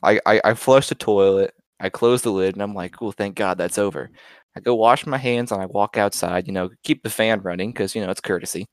I 0.02 0.20
I, 0.26 0.40
I 0.44 0.54
flushed 0.54 0.90
the 0.90 0.94
toilet. 0.96 1.54
I 1.82 1.88
close 1.88 2.22
the 2.22 2.30
lid 2.30 2.54
and 2.54 2.62
I'm 2.62 2.74
like, 2.74 2.92
cool, 2.92 3.10
thank 3.10 3.34
God 3.34 3.58
that's 3.58 3.76
over. 3.76 4.08
I 4.56 4.60
go 4.60 4.76
wash 4.76 5.04
my 5.04 5.18
hands 5.18 5.50
and 5.50 5.60
I 5.60 5.66
walk 5.66 5.96
outside, 5.96 6.46
you 6.46 6.52
know, 6.52 6.70
keep 6.84 7.02
the 7.02 7.10
fan 7.10 7.40
running 7.40 7.72
because, 7.72 7.94
you 7.94 8.00
know, 8.00 8.10
it's 8.10 8.20
courtesy. 8.20 8.66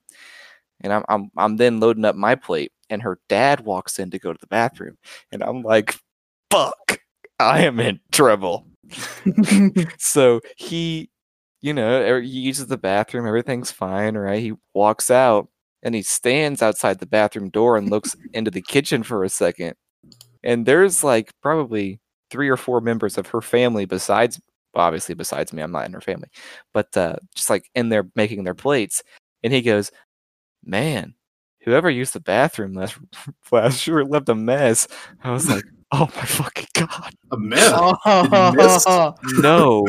And 0.82 0.94
I'm, 0.94 1.04
I'm, 1.10 1.32
I'm 1.36 1.58
then 1.58 1.80
loading 1.80 2.06
up 2.06 2.16
my 2.16 2.36
plate 2.36 2.72
and 2.90 3.02
her 3.02 3.20
dad 3.28 3.62
walks 3.62 3.98
in 3.98 4.12
to 4.12 4.20
go 4.20 4.32
to 4.32 4.40
the 4.40 4.48
bathroom. 4.48 4.96
And 5.32 5.44
I'm 5.44 5.64
like, 5.64 5.96
fuck, 6.52 7.00
I 7.40 7.64
am 7.64 7.80
in 7.80 8.00
trouble. 8.12 8.68
so 9.98 10.42
he, 10.56 11.10
you 11.62 11.74
know, 11.74 12.22
he 12.22 12.28
uses 12.28 12.68
the 12.68 12.78
bathroom, 12.78 13.26
everything's 13.26 13.72
fine, 13.72 14.18
right? 14.18 14.40
He 14.42 14.54
walks 14.76 15.10
out 15.10 15.50
and 15.82 15.96
he 15.96 16.04
stands 16.04 16.62
outside 16.62 17.00
the 17.00 17.08
bathroom 17.08 17.50
door 17.50 17.76
and 17.76 17.90
looks 17.90 18.16
into 18.34 18.52
the 18.52 18.62
kitchen 18.62 19.02
for 19.02 19.24
a 19.24 19.30
second. 19.30 19.74
And 20.44 20.68
there's 20.68 21.04
like 21.04 21.32
probably 21.42 22.00
three 22.30 22.50
or 22.50 22.58
four 22.58 22.82
members 22.82 23.18
of 23.18 23.28
her 23.28 23.42
family 23.42 23.86
besides 23.86 24.40
obviously 24.76 25.16
besides 25.16 25.52
me 25.52 25.62
i'm 25.62 25.72
not 25.72 25.86
in 25.86 25.94
her 25.94 26.02
family 26.02 26.30
but 26.74 26.96
uh 26.96 27.16
just 27.36 27.50
like 27.50 27.70
in 27.76 27.90
there 27.90 28.08
making 28.16 28.44
their 28.44 28.54
plates 28.54 29.04
and 29.44 29.52
he 29.52 29.62
goes 29.62 29.92
man 30.64 31.16
whoever 31.62 31.90
used 31.90 32.14
the 32.14 32.20
bathroom 32.20 32.74
last 32.74 32.98
last 33.52 33.80
sure 33.80 34.04
left 34.04 34.30
a 34.30 34.36
mess. 34.36 34.88
I 35.24 35.32
was 35.32 35.50
like 35.50 35.64
oh 35.92 36.10
my 36.16 36.24
fucking 36.24 36.68
god. 36.74 37.14
A 37.32 37.38
mess. 37.38 37.72
Oh, 37.74 39.16
no. 39.40 39.88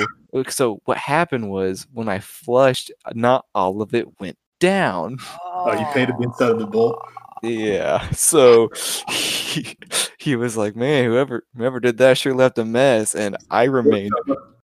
So 0.49 0.81
what 0.85 0.97
happened 0.97 1.51
was 1.51 1.87
when 1.93 2.09
i 2.09 2.19
flushed 2.21 2.91
not 3.15 3.45
all 3.55 3.83
of 3.83 3.95
it 3.95 4.21
went 4.21 4.39
down. 4.61 5.19
Oh, 5.45 5.73
you 5.73 5.85
painted 5.93 6.17
the 6.19 6.25
inside 6.25 6.51
of 6.51 6.59
the 6.59 6.67
bowl. 6.67 7.01
Yeah. 7.43 8.09
So 8.15 8.71
he, 9.09 9.77
he 10.19 10.37
was 10.37 10.57
like, 10.57 10.77
"Man, 10.77 11.05
whoever 11.05 11.45
whoever 11.57 11.81
did 11.81 11.99
that 11.99 12.19
sure 12.19 12.35
left 12.35 12.59
a 12.59 12.65
mess." 12.65 13.15
And 13.15 13.37
I 13.51 13.65
remained 13.65 14.13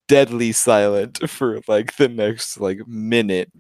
deadly 0.09 0.53
silent 0.53 1.19
for 1.31 1.61
like 1.69 1.97
the 1.97 2.09
next 2.09 2.59
like 2.61 2.87
minute, 2.87 3.51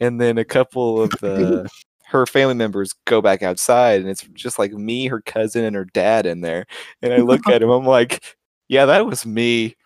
and 0.00 0.20
then 0.20 0.38
a 0.38 0.44
couple 0.44 1.00
of 1.00 1.12
uh, 1.22 1.64
her 2.06 2.26
family 2.26 2.54
members 2.54 2.94
go 3.06 3.22
back 3.22 3.42
outside, 3.42 4.00
and 4.00 4.10
it's 4.10 4.22
just 4.34 4.58
like 4.58 4.72
me, 4.72 5.06
her 5.06 5.20
cousin, 5.22 5.64
and 5.64 5.76
her 5.76 5.86
dad 5.86 6.26
in 6.26 6.40
there. 6.40 6.66
And 7.02 7.12
I 7.12 7.18
look 7.18 7.48
at 7.48 7.62
him, 7.62 7.70
I'm 7.70 7.86
like, 7.86 8.22
"Yeah, 8.68 8.86
that 8.86 9.06
was 9.06 9.24
me." 9.24 9.76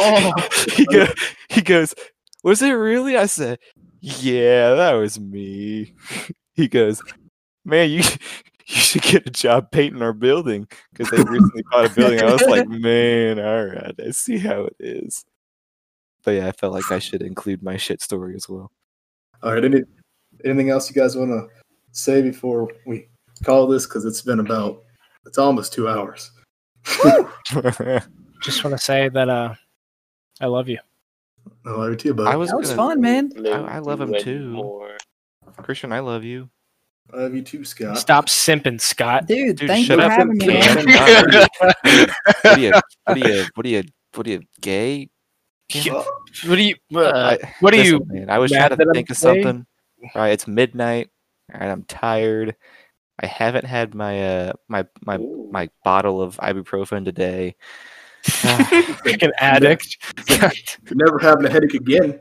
oh, 0.00 0.32
he, 0.74 0.84
go, 0.86 1.06
he 1.48 1.62
goes, 1.62 1.94
Was 2.42 2.62
it 2.62 2.70
really? 2.70 3.16
I 3.16 3.26
said, 3.26 3.58
Yeah, 4.00 4.74
that 4.74 4.92
was 4.92 5.18
me. 5.18 5.94
He 6.54 6.68
goes, 6.68 7.02
Man, 7.68 7.90
you 7.90 7.98
you 8.66 8.76
should 8.76 9.02
get 9.02 9.26
a 9.26 9.30
job 9.30 9.70
painting 9.70 10.02
our 10.02 10.12
building 10.12 10.66
because 10.92 11.10
they 11.10 11.22
recently 11.22 11.62
bought 11.70 11.86
a 11.90 11.94
building. 11.94 12.20
I 12.22 12.32
was 12.32 12.42
like, 12.42 12.66
Man, 12.68 13.38
all 13.38 13.66
right, 13.66 13.94
I 14.06 14.10
see 14.10 14.38
how 14.38 14.64
it 14.64 14.76
is. 14.80 15.24
But 16.24 16.32
yeah, 16.32 16.48
I 16.48 16.52
felt 16.52 16.72
like 16.72 16.90
I 16.90 16.98
should 16.98 17.22
include 17.22 17.62
my 17.62 17.76
shit 17.76 18.02
story 18.02 18.34
as 18.34 18.48
well. 18.48 18.70
All 19.42 19.52
right. 19.54 19.64
Any, 19.64 19.82
anything 20.44 20.68
else 20.70 20.90
you 20.90 20.94
guys 21.00 21.16
want 21.16 21.30
to 21.30 21.46
say 21.92 22.20
before 22.22 22.70
we 22.86 23.08
call 23.44 23.66
this? 23.66 23.86
Because 23.86 24.04
it's 24.04 24.20
been 24.22 24.40
about, 24.40 24.82
it's 25.26 25.38
almost 25.38 25.72
two 25.72 25.88
hours. 25.88 26.30
Just 28.42 28.64
want 28.64 28.76
to 28.76 28.78
say 28.78 29.08
that 29.08 29.28
uh, 29.28 29.54
I 30.40 30.46
love 30.46 30.68
you. 30.68 30.78
I 31.64 31.70
love 31.70 31.90
you 31.90 31.96
too, 31.96 32.14
bud. 32.14 32.26
I 32.26 32.36
was 32.36 32.50
that 32.50 32.56
was 32.58 32.70
gonna- 32.70 32.76
fun, 32.76 33.00
man. 33.00 33.32
I- 33.46 33.76
I 33.76 33.78
love 33.78 34.00
him 34.00 34.14
too. 34.20 34.50
more. 34.50 34.96
Christian, 35.62 35.92
I 35.92 36.00
love 36.00 36.24
you. 36.24 36.50
I 37.12 37.16
love 37.16 37.34
you 37.34 37.42
too, 37.42 37.64
Scott. 37.64 37.98
Stop 37.98 38.26
simping, 38.26 38.80
Scott. 38.80 39.26
Dude, 39.26 39.56
Dude, 39.56 39.68
thank 39.68 39.88
you 39.88 39.96
for 39.96 40.02
having 40.02 40.36
me, 40.36 40.46
man. 40.46 40.84
man. 40.84 41.46
What 42.42 42.44
are 42.44 42.58
you? 42.58 42.72
What 43.04 43.16
are 43.16 43.18
you? 43.18 43.44
What 43.54 43.66
are 43.66 43.68
you? 43.68 43.82
What 44.14 44.26
are 44.26 44.30
you? 44.30 44.42
Gay? 44.60 45.08
What 46.46 46.56
do 46.56 46.62
you? 46.62 46.74
Uh, 46.94 47.36
I- 47.40 47.54
what 47.60 47.72
do 47.72 47.78
Listen, 47.78 47.92
you? 47.94 48.06
Man, 48.06 48.30
I 48.30 48.38
was 48.38 48.50
mad 48.52 48.58
trying 48.58 48.70
to 48.70 48.76
that 48.76 48.88
I'm 48.88 48.94
think 48.94 49.10
of 49.10 49.16
gay? 49.16 49.20
something. 49.20 49.66
All 50.14 50.22
right, 50.22 50.32
it's 50.32 50.46
midnight. 50.46 51.10
All 51.52 51.60
right, 51.60 51.70
I'm 51.70 51.82
tired. 51.84 52.54
I 53.20 53.26
haven't 53.26 53.64
had 53.64 53.94
my 53.94 54.22
uh 54.26 54.52
my 54.68 54.86
my 55.02 55.16
Ooh. 55.16 55.48
my 55.50 55.68
bottle 55.84 56.20
of 56.22 56.36
ibuprofen 56.36 57.04
today. 57.04 57.56
Like 59.04 59.22
an 59.22 59.32
addict. 59.38 59.96
Never 60.90 61.18
having 61.18 61.46
a 61.46 61.50
headache 61.50 61.74
again. 61.74 62.20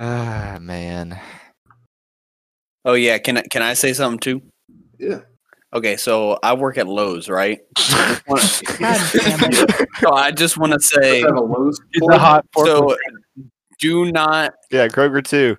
ah 0.00 0.56
man. 0.60 1.20
Oh 2.84 2.94
yeah, 2.94 3.18
can 3.18 3.38
I 3.38 3.42
can 3.42 3.62
I 3.62 3.74
say 3.74 3.92
something 3.92 4.18
too? 4.18 4.42
Yeah. 4.98 5.20
Okay, 5.74 5.96
so 5.96 6.38
I 6.42 6.52
work 6.52 6.76
at 6.76 6.86
Lowe's, 6.86 7.28
right? 7.30 7.60
God 7.76 8.40
damn 8.76 9.52
it. 9.52 9.88
so 10.00 10.12
I 10.12 10.30
just 10.30 10.58
want 10.58 10.72
to 10.74 10.80
say, 10.80 11.22
Have 11.22 11.34
Lowe's 11.34 11.80
a 12.10 12.18
hot 12.18 12.44
so 12.54 12.94
do 13.78 14.12
not. 14.12 14.54
Yeah, 14.70 14.88
Kroger 14.88 15.24
too. 15.24 15.56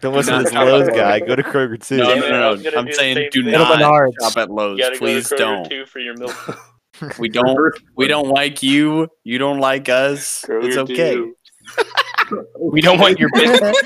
Don't 0.00 0.14
listen 0.14 0.38
to 0.38 0.44
this 0.44 0.52
Lowe's 0.54 0.88
guy. 0.96 1.20
Go 1.20 1.36
to 1.36 1.42
Kroger 1.42 1.78
too. 1.84 1.98
No, 1.98 2.14
no, 2.14 2.20
no. 2.20 2.54
no. 2.54 2.70
I'm 2.74 2.86
do 2.86 2.92
saying 2.92 3.28
do 3.32 3.42
not 3.42 3.78
Menards. 3.78 4.12
shop 4.20 4.38
at 4.38 4.50
Lowe's. 4.50 4.80
Please 4.96 5.28
go 5.28 5.36
to 5.36 5.42
don't. 5.42 5.68
too 5.68 5.84
for 5.86 5.98
your 5.98 6.16
milk. 6.16 6.58
We 7.18 7.28
don't. 7.28 7.58
We 7.96 8.08
don't 8.08 8.28
like 8.28 8.62
you. 8.62 9.08
You 9.24 9.38
don't 9.38 9.58
like 9.58 9.88
us. 9.88 10.44
it's 10.48 10.76
okay. 10.76 11.22
We 12.58 12.80
don't 12.80 12.98
want 12.98 13.18
your 13.18 13.28
business. 13.34 13.76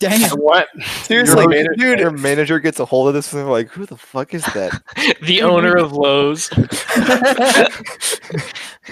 Damn. 0.00 0.30
what? 0.38 0.68
Seriously, 1.02 1.42
your, 1.42 1.48
manager, 1.48 1.74
dude. 1.76 1.98
your 2.00 2.10
manager 2.10 2.58
gets 2.58 2.80
a 2.80 2.84
hold 2.84 3.08
of 3.08 3.14
this 3.14 3.32
and 3.32 3.42
they're 3.42 3.50
like, 3.50 3.68
"Who 3.70 3.86
the 3.86 3.96
fuck 3.96 4.34
is 4.34 4.44
that?" 4.46 4.82
the 5.22 5.42
owner 5.42 5.76
of 5.76 5.92
Lowe's. 5.92 6.50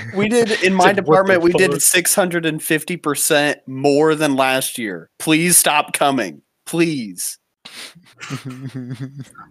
We 0.17 0.29
did 0.29 0.51
in 0.63 0.75
my 0.75 0.85
Like, 0.85 0.89
what 0.89 0.97
the 0.97 1.03
department. 1.03 1.43
We 1.43 1.53
did 1.53 1.83
six 1.83 2.15
hundred 2.15 2.47
and 2.47 2.63
fifty 2.63 2.97
percent 2.97 3.59
more 3.67 4.15
than 4.15 4.37
last 4.37 4.79
year. 4.79 5.11
Please 5.19 5.59
stop 5.59 5.93
coming. 5.93 6.41
Please. 6.65 7.39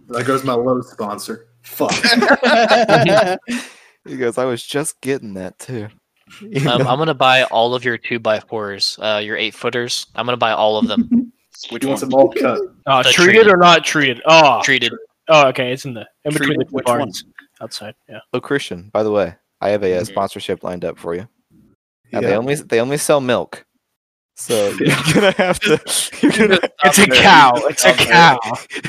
that 0.08 0.24
goes 0.26 0.42
my 0.44 0.54
Lowe's 0.54 0.90
sponsor. 0.90 1.46
Fuck. 1.62 1.92
he 4.04 4.16
goes, 4.16 4.36
"I 4.36 4.44
was 4.44 4.64
just 4.64 5.00
getting 5.00 5.34
that 5.34 5.58
too." 5.60 5.88
You 6.40 6.68
Um. 6.68 6.80
I'm 6.86 6.98
gonna 6.98 7.14
buy 7.14 7.44
all 7.44 7.74
of 7.74 7.84
your 7.84 7.98
two 7.98 8.18
by 8.18 8.40
fours, 8.40 8.98
uh, 9.00 9.20
your 9.22 9.36
eight 9.36 9.54
footers. 9.54 10.06
I'm 10.14 10.26
gonna 10.26 10.36
buy 10.36 10.52
all 10.52 10.76
of 10.76 10.88
them 10.88 11.31
Which 11.70 11.84
one's 11.84 12.02
one? 12.02 12.10
want 12.10 12.12
some 12.12 12.14
all 12.14 12.28
cut? 12.86 13.04
The 13.04 13.10
treated, 13.12 13.32
treated. 13.34 13.48
or 13.52 13.56
not 13.56 13.84
treated? 13.84 14.20
Oh, 14.26 14.62
treated. 14.62 14.92
oh, 15.28 15.48
okay. 15.48 15.72
It's 15.72 15.84
in 15.84 15.94
the 15.94 16.06
in 16.24 16.32
between 16.32 16.58
the 16.58 16.64
two 16.64 16.70
Which 16.70 16.86
one? 16.86 16.98
barns 16.98 17.24
outside. 17.60 17.94
Yeah. 18.08 18.20
Oh, 18.32 18.40
Christian, 18.40 18.90
by 18.92 19.02
the 19.02 19.10
way, 19.10 19.34
I 19.60 19.70
have 19.70 19.82
a, 19.84 19.96
uh 19.96 20.00
Mhm. 20.02 20.06
sponsorship 20.06 20.62
lined 20.64 20.84
up 20.84 20.98
for 20.98 21.14
you. 21.14 21.28
Now, 22.12 22.20
Yeah. 22.20 22.28
They 22.28 22.36
only 22.36 22.54
they 22.56 22.80
only 22.80 22.96
sell 22.98 23.20
milk, 23.20 23.64
so 24.36 24.70
you're 24.80 24.96
gonna 25.14 25.32
have 25.32 25.60
to. 25.60 25.80
You're 26.22 26.32
gonna. 26.32 26.58
It's 26.84 26.98
a 26.98 27.06
cow. 27.06 27.52
It's 27.68 27.84
a 27.84 27.92
cow. 27.94 28.38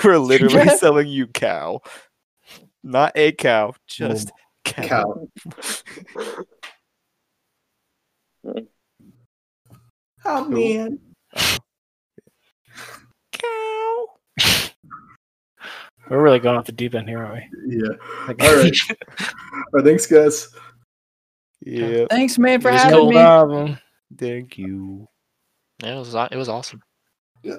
We're 0.04 0.18
literally 0.18 0.68
selling 0.78 1.08
you 1.08 1.28
cow, 1.28 1.82
not 2.84 3.12
a 3.16 3.32
cow, 3.34 3.74
just 3.88 4.32
cow. 4.66 4.84
Cow. 4.88 5.28
Oh 10.26 10.46
man 10.50 11.00
cow. 13.44 14.08
We're 16.10 16.22
really 16.22 16.40
going 16.40 16.58
off 16.58 16.66
the 16.66 16.72
deep 16.72 16.96
end 16.96 17.08
here, 17.08 17.20
aren't 17.24 17.44
we? 17.66 17.78
Yeah. 17.78 17.96
All 18.28 18.56
right. 18.58 18.76
All 18.90 19.64
right. 19.74 19.86
Thanks, 19.86 20.06
guys. 20.06 20.50
Yeah. 21.62 22.06
Thanks, 22.10 22.38
man, 22.38 22.60
for 22.60 22.72
There's 22.72 22.84
having 22.84 22.98
no 23.00 23.10
me. 23.10 23.16
Problem. 23.16 23.78
Thank 24.18 24.58
you. 24.58 25.08
It 25.84 25.96
was 25.96 26.14
it 26.14 26.36
was 26.36 26.50
awesome. 26.50 26.82
Yeah. 27.42 27.56